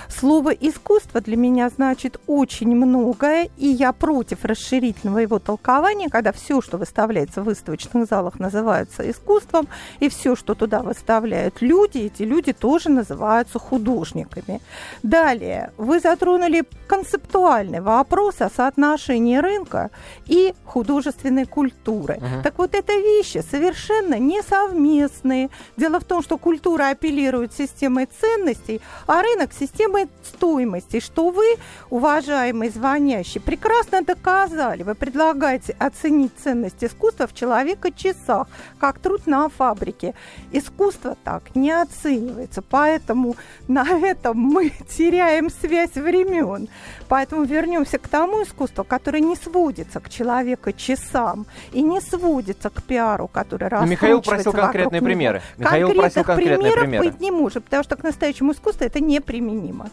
[0.08, 6.60] Слово «искусство» для меня значит очень многое, и я против расширительного его толкования, когда все,
[6.60, 9.66] что выставляется в выставочных залах, называется искусством,
[9.98, 14.60] и все, что туда выставляют люди, эти люди тоже называются художниками.
[15.02, 19.90] Далее, вы за затронули концептуальный вопрос о соотношении рынка
[20.26, 22.14] и художественной культуры.
[22.14, 22.42] Uh-huh.
[22.42, 25.48] Так вот, это вещи совершенно несовместные.
[25.76, 31.00] Дело в том, что культура апеллирует системой ценностей, а рынок системой стоимости.
[31.00, 31.56] Что вы,
[31.90, 34.82] уважаемый звонящий, прекрасно доказали.
[34.82, 38.48] Вы предлагаете оценить ценность искусства в человека-часах,
[38.78, 40.14] как труд на фабрике.
[40.52, 42.62] Искусство так не оценивается.
[42.62, 43.36] Поэтому
[43.68, 46.68] на этом мы теряем связь времен.
[47.08, 52.82] Поэтому вернемся к тому искусству, которое не сводится к человеку часам и не сводится к
[52.82, 55.06] пиару, который раскручивается Михаил просил конкретные него.
[55.06, 55.42] примеры.
[55.58, 57.04] Михаил просил конкретные примеров примеры.
[57.04, 59.86] быть не может, потому что к настоящему искусству это неприменимо.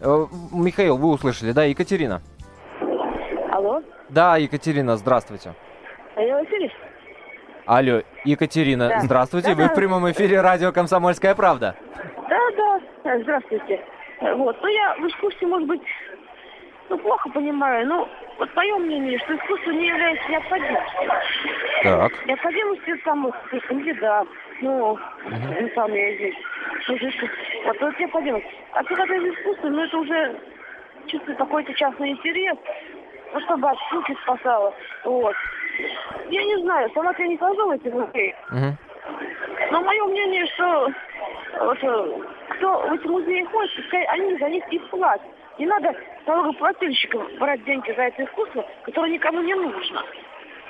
[0.00, 2.22] Э, Михаил, вы услышали, да, Екатерина?
[3.52, 3.82] Алло?
[4.08, 5.54] Да, Екатерина, здравствуйте.
[6.16, 6.70] Алло, эфире?
[7.66, 9.00] Алло, Екатерина, да.
[9.00, 9.48] здравствуйте.
[9.48, 9.68] Да, Вы да.
[9.68, 11.76] в прямом эфире радио «Комсомольская правда».
[12.28, 13.80] Да, да, здравствуйте.
[14.20, 14.56] Вот.
[14.60, 15.82] Ну, я в искусстве, может быть,
[16.88, 17.86] ну, плохо понимаю.
[17.86, 21.10] Ну, вот мое мнение, что искусство не является необходимостью.
[21.82, 22.26] Так.
[22.26, 22.98] Необходимостью
[23.60, 24.28] кандидат.
[24.60, 25.60] Ну, uh-huh.
[25.60, 26.36] ну сам я здесь.
[27.64, 28.46] Вот это необходимость.
[28.72, 30.40] А когда из искусства, ну, это уже
[31.06, 32.58] чисто какой-то частный интерес.
[33.32, 34.74] Ну, чтобы от ссылки спасало.
[35.04, 35.36] Вот.
[36.28, 38.34] Я не знаю, сама я не хожу в эти музеи.
[38.50, 38.72] Uh-huh.
[39.70, 40.88] Но мое мнение, что
[41.60, 45.26] вот, э, кто в эти музеи ходит, пускай они за них и платят.
[45.58, 45.94] Не надо
[46.26, 50.02] налогоплательщикам брать деньги за это искусство, которое никому не нужно.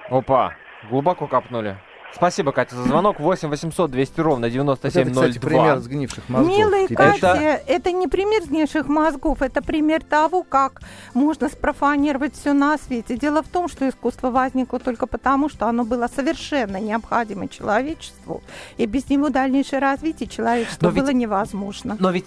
[0.08, 0.54] Опа,
[0.90, 1.76] глубоко копнули.
[2.14, 3.20] Спасибо, Катя, за звонок.
[3.20, 5.22] 8 800 200 ровно 9702.
[5.22, 6.56] Это, кстати, пример сгнивших мозгов.
[6.56, 7.62] Милый Катя, это...
[7.66, 10.80] это не пример сгнивших мозгов, это пример того, как
[11.14, 13.16] можно спрофанировать все на свете.
[13.16, 18.42] Дело в том, что искусство возникло только потому, что оно было совершенно необходимо человечеству,
[18.76, 21.16] и без него дальнейшее развитие человечества но было ведь...
[21.16, 21.96] невозможно.
[21.98, 22.26] Но ведь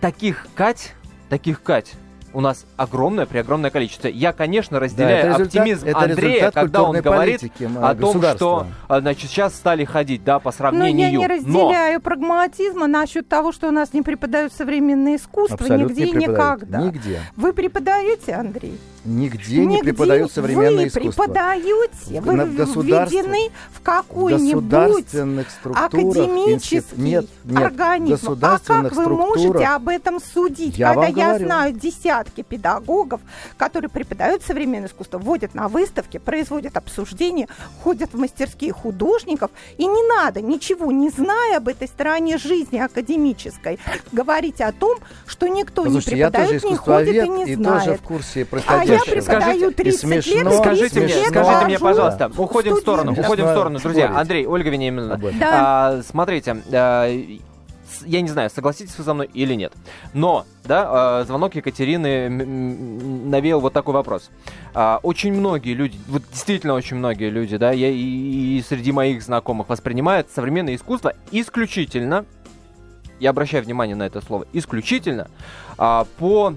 [0.00, 0.94] таких Кать,
[1.28, 1.94] таких Кать,
[2.34, 4.08] у нас огромное, преогромное количество.
[4.08, 7.40] Я, конечно, разделяю да, результат, оптимизм это Андрея, когда он говорит
[7.80, 10.92] о том, что а, значит, сейчас стали ходить, да, по сравнению.
[10.92, 12.00] Но я не разделяю Но...
[12.00, 16.80] прагматизма насчет того, что у нас не преподают современное искусство Абсолютно нигде и никогда.
[16.80, 17.20] Нигде.
[17.36, 18.78] Вы преподаете, Андрей?
[19.04, 21.24] Нигде, Нигде не преподают современное вы искусство.
[21.24, 25.04] преподаете, вы введены в какой-нибудь
[25.74, 28.38] академический нет, нет, организм.
[28.40, 31.46] А как вы можете об этом судить, я когда я говорю.
[31.46, 33.20] знаю десятки педагогов,
[33.56, 37.48] которые преподают современное искусство, водят на выставки, производят обсуждения,
[37.82, 43.78] ходят в мастерские художников, и не надо, ничего не зная об этой стороне жизни академической,
[44.12, 47.84] говорить о том, что никто Послушайте, не преподает, не ходит и не и знает.
[47.84, 48.93] тоже в курсе происходящего.
[48.94, 53.46] А я преподаю 30 смешно, лет, скажите мне, скажите мне, пожалуйста, уходим в сторону, уходим
[53.46, 54.12] в сторону, друзья.
[54.16, 55.50] Андрей, Ольга Вениаминовна, да.
[55.52, 57.08] а, смотрите, а,
[58.06, 59.72] я не знаю, согласитесь вы со мной или нет.
[60.12, 64.30] Но, да, а, звонок Екатерины навеял вот такой вопрос.
[64.74, 69.22] А, очень многие люди, вот действительно очень многие люди, да, я и, и среди моих
[69.22, 72.24] знакомых воспринимают современное искусство исключительно,
[73.20, 75.28] я обращаю внимание на это слово, исключительно
[75.76, 76.54] по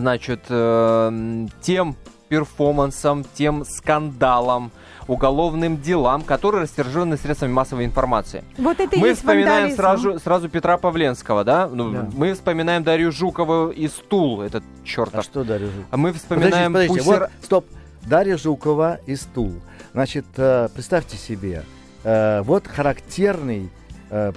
[0.00, 1.96] значит, э, тем
[2.28, 4.72] перформансам, тем скандалам,
[5.06, 8.42] уголовным делам, которые растержены средствами массовой информации.
[8.56, 11.68] Вот это Мы вспоминаем сразу, сразу Петра Павленского, да?
[11.68, 12.08] Ну, да?
[12.14, 15.14] Мы вспоминаем Дарью Жукову и Стул, этот черт.
[15.14, 15.86] А что Дарью Жукову?
[15.90, 16.72] А мы вспоминаем...
[16.72, 17.04] Подождите, подождите.
[17.04, 17.20] Пусер...
[17.20, 17.66] Вот, стоп.
[18.06, 19.52] Дарья Жукова и Стул.
[19.92, 21.62] Значит, э, представьте себе,
[22.02, 23.70] э, вот характерный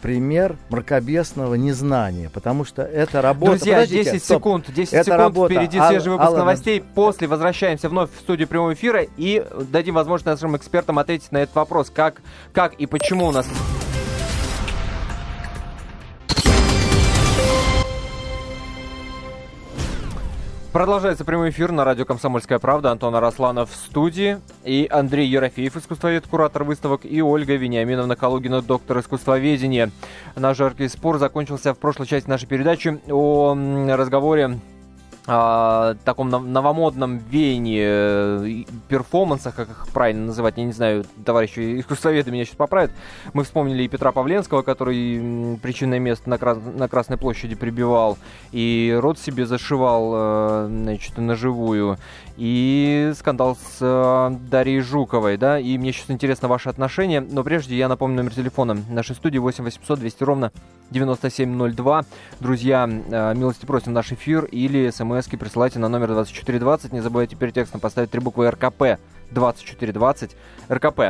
[0.01, 3.51] пример мракобесного незнания, потому что это работа...
[3.53, 4.37] Друзья, Подождите, 10 стоп.
[4.37, 5.53] секунд, 10 это секунд, работа.
[5.53, 10.25] впереди свежий выпуск Алла, новостей, после возвращаемся вновь в студию прямого эфира и дадим возможность
[10.25, 12.21] нашим экспертам ответить на этот вопрос, как,
[12.53, 13.47] как и почему у нас...
[20.73, 22.91] Продолжается прямой эфир на радио «Комсомольская правда».
[22.91, 24.39] Антон Арасланов в студии.
[24.63, 27.01] И Андрей Ерофеев, искусствовед, куратор выставок.
[27.03, 29.91] И Ольга Вениаминовна Калугина, доктор искусствоведения.
[30.35, 33.55] Наш жаркий спор закончился в прошлой части нашей передачи о
[33.95, 34.59] разговоре
[35.29, 42.31] а, таком новомодном веянии э, перформансах, как их правильно называть, я не знаю, товарищи искусствоведы
[42.31, 42.91] меня сейчас поправят.
[43.33, 48.17] Мы вспомнили и Петра Павленского, который причинное место на, Крас на Красной площади прибивал,
[48.53, 51.97] и рот себе зашивал, э, значит, на живую,
[52.37, 57.75] и скандал с э, Дарьей Жуковой, да, и мне сейчас интересно ваше отношение, но прежде
[57.75, 60.51] я напомню номер телефона нашей студии 8 800 200 ровно
[60.91, 62.05] 9702.
[62.39, 66.93] Друзья, э, милости просим наш эфир или смс присылайте на номер 2420.
[66.93, 68.99] Не забывайте перед текстом поставить три буквы РКП
[69.31, 70.35] 2420.
[70.69, 71.01] РКП.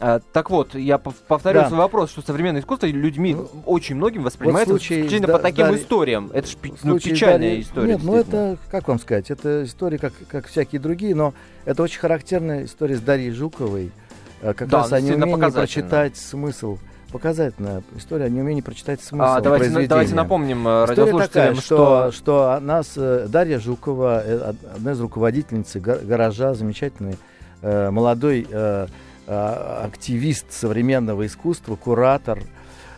[0.00, 1.68] А, так вот, я повторю да.
[1.68, 5.66] свой вопрос, что современное искусство людьми ну, очень многим воспринимается вот исключительно да, по таким
[5.68, 6.30] да, историям.
[6.32, 7.62] Это же ну, печальная Дарьи...
[7.62, 7.92] история.
[7.94, 12.00] Нет, ну это, как вам сказать, это история, как, как всякие другие, но это очень
[12.00, 13.92] характерная история с Дарьей Жуковой.
[14.40, 16.78] Э, как да, раз о неумении прочитать смысл
[17.12, 22.60] показательная история о неумении прочитать смысл а, давайте, давайте напомним э, радиослушателям, что, что, что
[22.60, 27.16] нас э, Дарья Жукова, э, одна из руководительниц гаража, замечательный
[27.62, 28.48] молодой
[29.26, 32.40] активист современного искусства, куратор,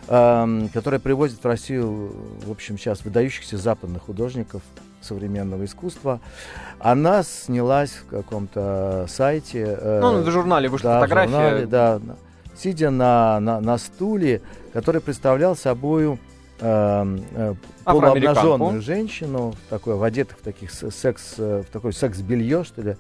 [0.08, 4.62] э, который привозит в Россию, в общем, сейчас выдающихся западных художников
[5.00, 6.20] современного искусства.
[6.78, 9.78] Она снялась в каком-то сайте.
[10.00, 11.32] ну, в журнале вышла да, фотография.
[11.32, 12.00] Журнале, да,
[12.56, 16.18] сидя на, на, на стуле, который представлял собою
[16.60, 22.82] э, э, полуобнаженную женщину, такой, в одетых в таких секс, э, в такой секс-белье, что
[22.82, 22.96] ли.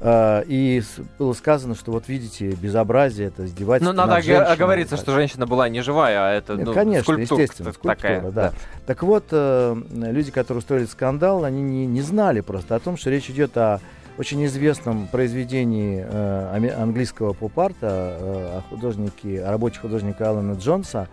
[0.00, 0.82] Э, и
[1.18, 4.16] было сказано, что вот видите, безобразие, это издевательство Ну, надо
[4.50, 8.20] оговориться, что женщина была не живая, а это, Нет, ну, конечно, скульптура естественно, скульптура, такая.
[8.22, 8.30] Да.
[8.30, 8.52] да.
[8.86, 13.10] Так вот, э, люди, которые устроили скандал, они не, не знали просто о том, что
[13.10, 13.80] речь идет о
[14.16, 21.08] очень известном произведении э, английского поп-арта э, о художнике, о рабочем художнике Алана Джонса,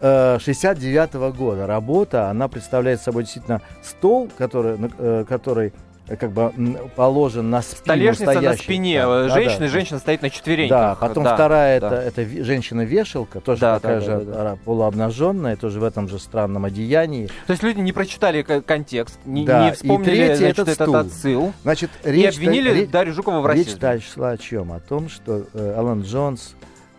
[0.00, 1.66] 69 -го года.
[1.66, 6.52] Работа, она представляет собой действительно стол, который, э, который Э, как бы
[6.96, 9.68] положен на спину Столешница на спине да, женщины, да, да.
[9.68, 10.78] женщина стоит на четвереньках.
[10.78, 12.02] Да, потом да, вторая да.
[12.02, 14.58] это, это женщина-вешалка, тоже да, такая да, же да, да.
[14.64, 17.28] полуобнаженная, тоже в этом же странном одеянии.
[17.46, 19.66] То есть люди не прочитали контекст, не, да.
[19.66, 23.46] не вспомнили и значит, этот, этот отсыл, значит, речь, и обвинили речь, Дарью Жукову в
[23.46, 23.94] расизме.
[23.94, 24.72] Речь шла о чем?
[24.72, 26.54] О том, что э, Алан Джонс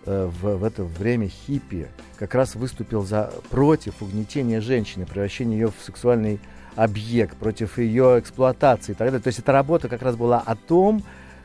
[0.05, 1.87] э, в, в это время хиппи
[2.17, 6.39] как раз выступил за, против угнетения женщины, превращения ее в сексуальный
[6.75, 9.21] объект, против ее эксплуатации и так далее.
[9.21, 11.03] То есть эта работа как раз была о том,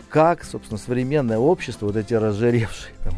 [0.09, 3.15] как, собственно, современное общество, вот эти разжиревшие там,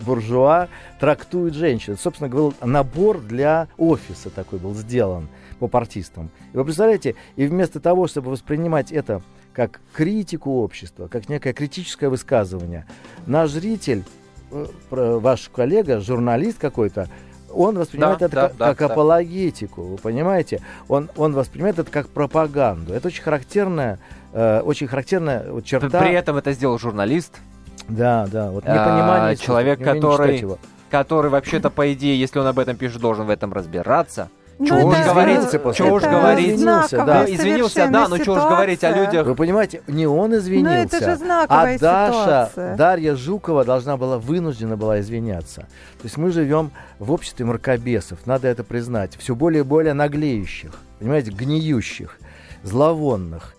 [0.00, 0.68] буржуа,
[1.00, 1.96] трактуют женщин.
[1.96, 6.30] Собственно, был набор для офиса такой был сделан по партистам.
[6.52, 9.22] И вы представляете, и вместо того, чтобы воспринимать это
[9.52, 12.86] как критику общества, как некое критическое высказывание,
[13.26, 14.02] наш зритель,
[14.50, 17.08] э, ваш коллега, журналист какой-то,
[17.54, 18.86] он воспринимает да, это да, как, да, как да.
[18.86, 20.60] апологетику, вы понимаете?
[20.88, 22.92] Он, он воспринимает это как пропаганду.
[22.92, 23.98] Это очень характерная,
[24.32, 26.00] э, очень характерная вот черта.
[26.00, 27.40] При этом это сделал журналист.
[27.88, 28.50] Да, да.
[28.50, 29.32] Вот непонимание.
[29.32, 30.44] А, человек, который,
[30.90, 34.28] который вообще-то, по идее, если он об этом пишет, должен в этом разбираться.
[34.66, 37.24] Чего ну, уж говорить, чего уж говорить, извинился, да.
[37.24, 39.26] извинился, да, но чего уж говорить о людях.
[39.26, 42.76] Вы понимаете, не он извинился, это же а Даша, ситуация.
[42.76, 45.62] Дарья Жукова должна была, вынуждена была извиняться.
[45.62, 50.72] То есть мы живем в обществе мракобесов, надо это признать, все более и более наглеющих,
[50.98, 52.18] понимаете, гниющих,
[52.62, 53.54] зловонных,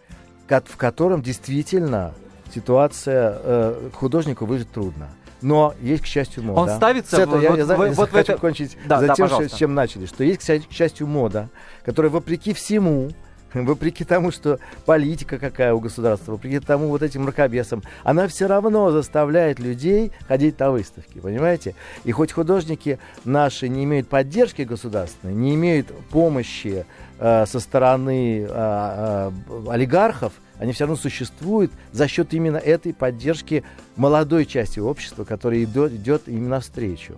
[0.48, 2.14] в котором действительно
[2.54, 5.10] ситуация э, художнику выжить трудно.
[5.44, 6.62] Но есть, к счастью, мода.
[6.62, 8.38] Он ставится это, в, я, вот, я, в, я вот хочу это...
[8.38, 10.06] кончить да, за да, тем, с чем начали.
[10.06, 11.50] Что есть, к счастью, мода,
[11.84, 13.12] которая, вопреки всему,
[13.54, 18.92] вопреки тому, что политика какая у государства, вопреки тому вот этим мракобесам, она все равно
[18.92, 21.76] заставляет людей ходить на выставки, понимаете?
[22.04, 26.86] И хоть художники наши не имеют поддержки государственной, не имеют помощи
[27.20, 29.32] э, со стороны э, э,
[29.70, 30.34] олигархов,
[30.64, 33.66] они все равно существуют за счет именно этой поддержки
[33.98, 37.16] молодой части общества, которая идет, идет именно навстречу.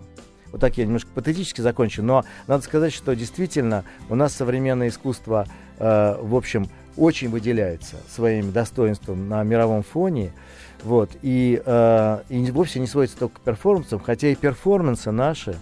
[0.50, 5.46] Вот так я немножко патетически закончу, но надо сказать, что действительно у нас современное искусство,
[5.78, 10.32] э, в общем, очень выделяется своим достоинством на мировом фоне.
[10.82, 15.56] Вот, и, э, и вовсе не сводится только к перформансам, хотя и перформансы наши,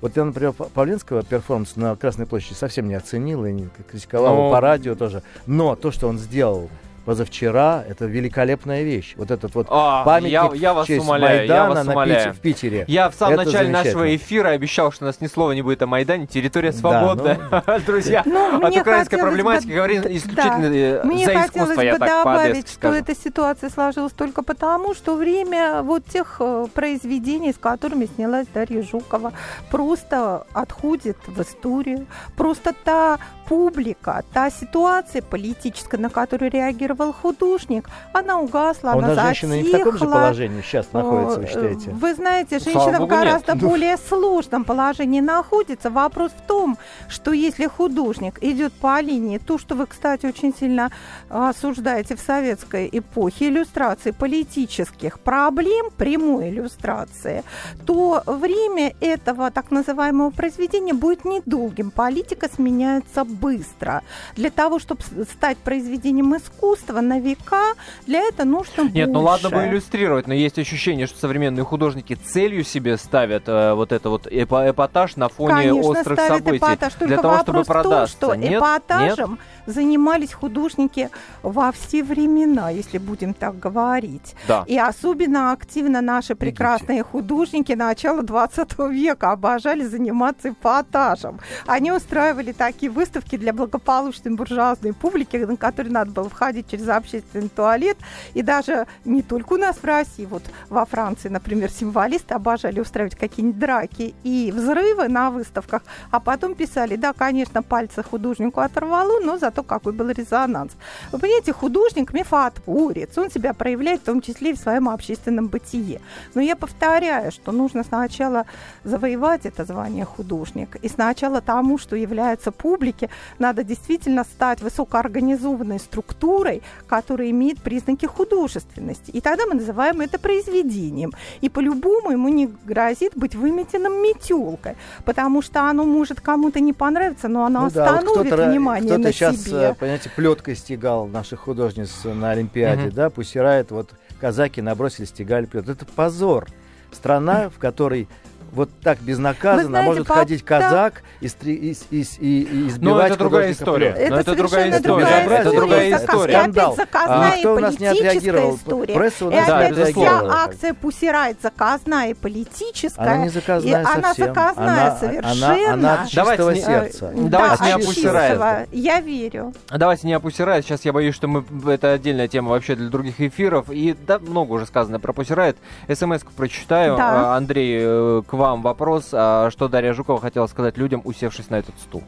[0.00, 4.50] вот я, например, Павленского перформанс на Красной площади совсем не оценил и не критиковал Но...
[4.50, 5.22] по радио тоже.
[5.46, 6.68] Но то, что он сделал
[7.04, 7.84] позавчера.
[7.88, 9.14] Это великолепная вещь.
[9.16, 11.92] Вот этот вот а, памятник я, я вас в честь умоляю, Майдана я вас на
[11.92, 12.34] умоляю.
[12.34, 12.84] в Питере.
[12.86, 15.82] Я в самом это начале нашего эфира обещал, что у нас ни слова не будет
[15.82, 16.26] о Майдане.
[16.26, 17.40] Территория свободная.
[17.50, 17.80] Да, ну...
[17.86, 19.74] Друзья, ну, от украинской проблематики бы...
[19.74, 21.04] говорим исключительно да.
[21.04, 25.82] Мне за искусство, я бы так добавить, что эта ситуация сложилась только потому, что время
[25.82, 29.32] вот тех э, произведений, с которыми снялась Дарья Жукова,
[29.70, 32.06] просто отходит в историю.
[32.36, 33.18] Просто та
[33.48, 39.24] публика, та ситуация политическая, на которую реагировал художник, она угасла, а она затихла.
[39.24, 41.90] женщина не в таком же положении сейчас находится, вы считаете?
[41.90, 43.62] Вы знаете, женщина в гораздо нет.
[43.62, 45.90] более сложном положении находится.
[45.90, 46.78] Вопрос в том,
[47.08, 50.90] что если художник идет по линии, то, что вы, кстати, очень сильно
[51.28, 57.44] осуждаете в советской эпохе, иллюстрации политических проблем, прямой иллюстрации,
[57.86, 61.90] то время этого так называемого произведения будет недолгим.
[61.90, 64.02] Политика сменяется быстро.
[64.36, 67.74] Для того, чтобы стать произведением искусства на века,
[68.06, 69.10] для этого нужно Нет, больше.
[69.10, 73.92] ну ладно бы иллюстрировать, но есть ощущение, что современные художники целью себе ставят э, вот
[73.92, 76.56] это вот эпатаж на фоне Конечно, острых событий.
[76.58, 78.16] Эпатаж, для того, чтобы продаться.
[78.16, 78.54] что Нет?
[78.54, 79.40] эпатажем Нет?
[79.74, 81.10] занимались художники
[81.42, 84.34] во все времена, если будем так говорить.
[84.46, 84.64] Да.
[84.66, 87.08] И особенно активно наши прекрасные Идите.
[87.10, 91.40] художники начала 20 века обожали заниматься эпатажем.
[91.66, 97.48] Они устраивали такие выставки для благополучной буржуазной публики, на которые надо было входить через общественный
[97.48, 97.96] туалет.
[98.34, 103.16] И даже не только у нас в России, вот во Франции, например, символисты обожали устраивать
[103.16, 109.38] какие-нибудь драки и взрывы на выставках, а потом писали, да, конечно, пальцы художнику оторвало, но
[109.38, 110.72] зато какой был резонанс.
[111.12, 116.00] Вы понимаете, художник мифотворец, он себя проявляет в том числе и в своем общественном бытие.
[116.34, 118.44] Но я повторяю, что нужно сначала
[118.84, 126.57] завоевать это звание художник, и сначала тому, что является публике, надо действительно стать высокоорганизованной структурой,
[126.86, 129.10] которая имеет признаки художественности.
[129.10, 131.12] И тогда мы называем это произведением.
[131.40, 137.28] И по-любому ему не грозит быть выметенным метелкой, потому что оно может кому-то не понравиться,
[137.28, 139.70] но оно ну остановит да, вот внимание кто на сейчас, себе.
[139.70, 142.92] Э, понимаете, плеткой стегал наших художниц на Олимпиаде, угу.
[142.92, 143.90] да, пустирает, вот
[144.20, 145.72] казаки набросили, стегали плетку.
[145.72, 146.46] Это позор.
[146.90, 148.08] Страна, в которой
[148.52, 151.00] вот так безнаказанно знаете, может пап, ходить казак да.
[151.20, 153.88] и, стри, и, и, и, и избивать Но это другая история.
[153.88, 154.82] Это, это другая история.
[154.82, 156.38] Другая это другая история.
[156.38, 156.76] Скандал.
[156.92, 158.56] А, никто у нас не отреагировал.
[158.56, 158.94] История.
[158.94, 160.30] Пресса у нас да, не отреагировала.
[160.30, 163.00] Вся акция Пусирайт заказная и политическая.
[163.00, 163.98] Она не заказная и совсем.
[163.98, 165.32] Она заказная она, совершенно.
[165.32, 167.12] Она, она от чистого давайте сердца.
[167.14, 169.52] Не, давайте не о Я верю.
[169.70, 173.66] Давайте не о Сейчас я боюсь, что мы это отдельная тема вообще для других эфиров.
[173.70, 175.56] И да, много уже сказано про Пусирайт.
[175.92, 176.96] СМС прочитаю.
[176.96, 177.36] Да.
[177.36, 181.78] Андрей, э, к вам вопрос а что Дарья Жукова хотела сказать людям, усевшись на этот
[181.78, 182.02] стул?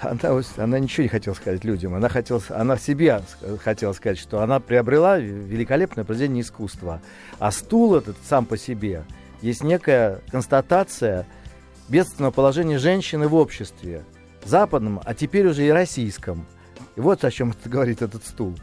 [0.00, 1.94] Она, она ничего не хотела сказать людям.
[1.94, 3.22] Она, хотела, она себе
[3.62, 7.00] хотела сказать, что она приобрела великолепное произведение искусства.
[7.38, 9.04] А стул этот сам по себе
[9.42, 11.26] есть некая констатация
[11.88, 14.04] бедственного положения женщины в обществе.
[14.44, 16.46] Западном, а теперь уже и российском.
[16.96, 18.54] И вот о чем говорит этот стул.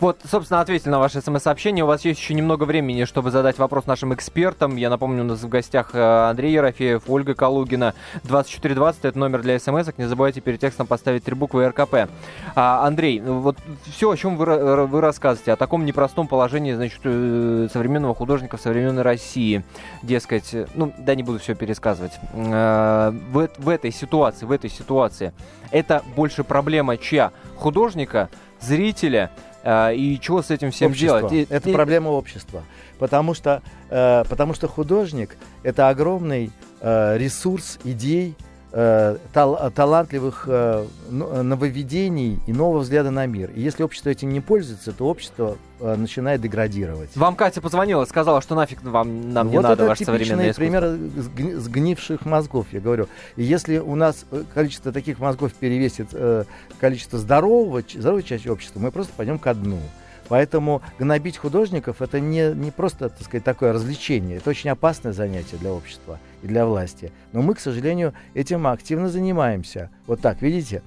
[0.00, 1.84] Вот, собственно, ответили на ваше смс-сообщение.
[1.84, 4.76] У вас есть еще немного времени, чтобы задать вопрос нашим экспертам.
[4.76, 7.94] Я напомню, у нас в гостях э, Андрей Ерофеев, Ольга Калугина.
[8.24, 9.94] 2420 это номер для смс -ок.
[9.98, 12.08] Не забывайте перед текстом поставить три буквы РКП.
[12.54, 13.56] А, Андрей, ну вот
[13.86, 18.60] все, о чем вы, вы рассказываете, о таком непростом положении, значит, э, современного художника в
[18.60, 19.64] современной России.
[20.02, 22.12] Дескать, ну, да, не буду все пересказывать.
[22.34, 25.32] Э, в, в этой ситуации, в этой ситуации,
[25.70, 27.32] это больше проблема чья?
[27.56, 28.28] Художника,
[28.60, 29.30] зрителя,
[29.64, 31.28] и чего с этим всем Общество.
[31.30, 31.46] делать?
[31.50, 31.72] Это и...
[31.72, 32.62] проблема общества.
[32.98, 36.50] Потому что, э, потому что художник это огромный
[36.80, 38.36] э, ресурс идей,
[38.72, 43.50] э, тал талантливых э, нововведений и нового взгляда на мир.
[43.54, 47.10] И если общество этим не пользуется, то общество э, начинает деградировать.
[47.16, 50.62] Вам Катя позвонила, сказала, что нафиг вам нам вот не надо ваше современное искусство.
[50.62, 53.08] пример сгнивших мозгов, я говорю.
[53.36, 56.44] И если у нас э, количество таких мозгов перевесит э,
[56.80, 59.78] количество здорового, здоровой части общества, мы просто пойдем ко дну.
[60.32, 65.58] Поэтому гнобить художников это не, не просто, так сказать, такое развлечение, это очень опасное занятие
[65.58, 67.12] для общества и для власти.
[67.32, 69.90] Но мы, к сожалению, этим активно занимаемся.
[70.06, 70.80] Вот так, видите?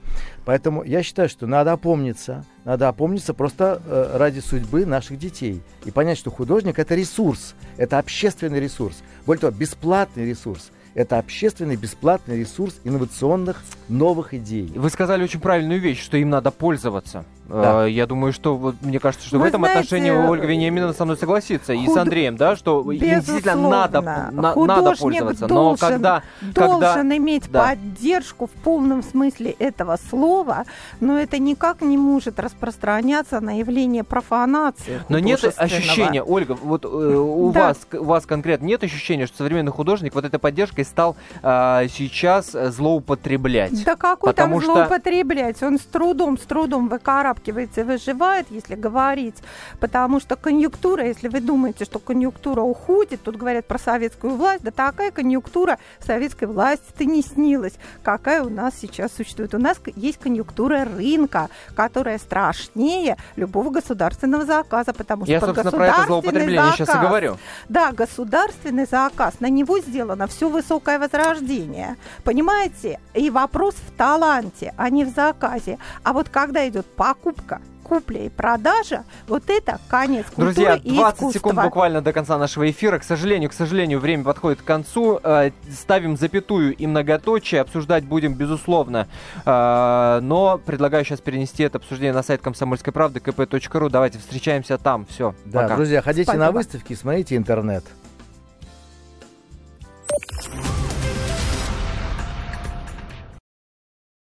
[0.45, 5.91] Поэтому я считаю, что надо опомниться, надо опомниться просто э, ради судьбы наших детей и
[5.91, 12.39] понять, что художник это ресурс, это общественный ресурс, более того, бесплатный ресурс это общественный бесплатный
[12.39, 14.71] ресурс инновационных новых идей.
[14.73, 17.25] Вы сказали очень правильную вещь, что им надо пользоваться.
[17.47, 17.83] Да.
[17.83, 20.93] А, я думаю, что вот, мне кажется, что Вы в этом знаете, отношении Ольга Вениаминовна
[20.93, 21.75] со мной согласится.
[21.75, 21.83] Худ...
[21.83, 23.15] И с Андреем, да, что Безусловно.
[23.15, 25.47] действительно надо, на, надо пользоваться.
[25.47, 27.17] Должен, но когда, должен когда...
[27.17, 27.67] иметь да.
[27.67, 30.65] поддержку в полном смысле этого слова,
[30.99, 35.01] но это никак не может распространяться на явление профанации.
[35.09, 37.67] Но нет ощущения, Ольга, вот э, у, да.
[37.67, 42.51] вас, у вас конкретно нет ощущения, что современный художник вот этой поддержкой стал э, сейчас
[42.51, 43.83] злоупотреблять?
[43.83, 44.73] Да какой там что...
[44.73, 45.61] злоупотреблять?
[45.61, 49.35] Он с трудом, с трудом выкарабкивается выкарабкивается и выживает, если говорить,
[49.79, 54.71] потому что конъюнктура, если вы думаете, что конъюнктура уходит, тут говорят про советскую власть, да
[54.71, 57.73] такая конъюнктура советской власти-то не снилась,
[58.03, 59.53] какая у нас сейчас существует.
[59.53, 65.87] У нас есть конъюнктура рынка, которая страшнее любого государственного заказа, потому что Я, собственно, про
[65.87, 67.37] это злоупотребление заказ, сейчас и говорю.
[67.69, 71.95] Да, государственный заказ, на него сделано все высокое возрождение.
[72.23, 72.99] Понимаете?
[73.13, 75.77] И вопрос в таланте, а не в заказе.
[76.03, 81.21] А вот когда идет покупка, покупка, купля и продажа, вот это конец культуры Друзья, 20
[81.23, 82.99] и секунд буквально до конца нашего эфира.
[82.99, 85.19] К сожалению, к сожалению, время подходит к концу.
[85.23, 87.61] Э, ставим запятую и многоточие.
[87.61, 89.07] Обсуждать будем, безусловно.
[89.45, 93.89] Э, но предлагаю сейчас перенести это обсуждение на сайт комсомольской правды kp.ru.
[93.89, 95.05] Давайте встречаемся там.
[95.07, 95.75] Все, Да, пока.
[95.75, 96.45] друзья, ходите Спасибо.
[96.45, 97.83] на выставки, смотрите интернет.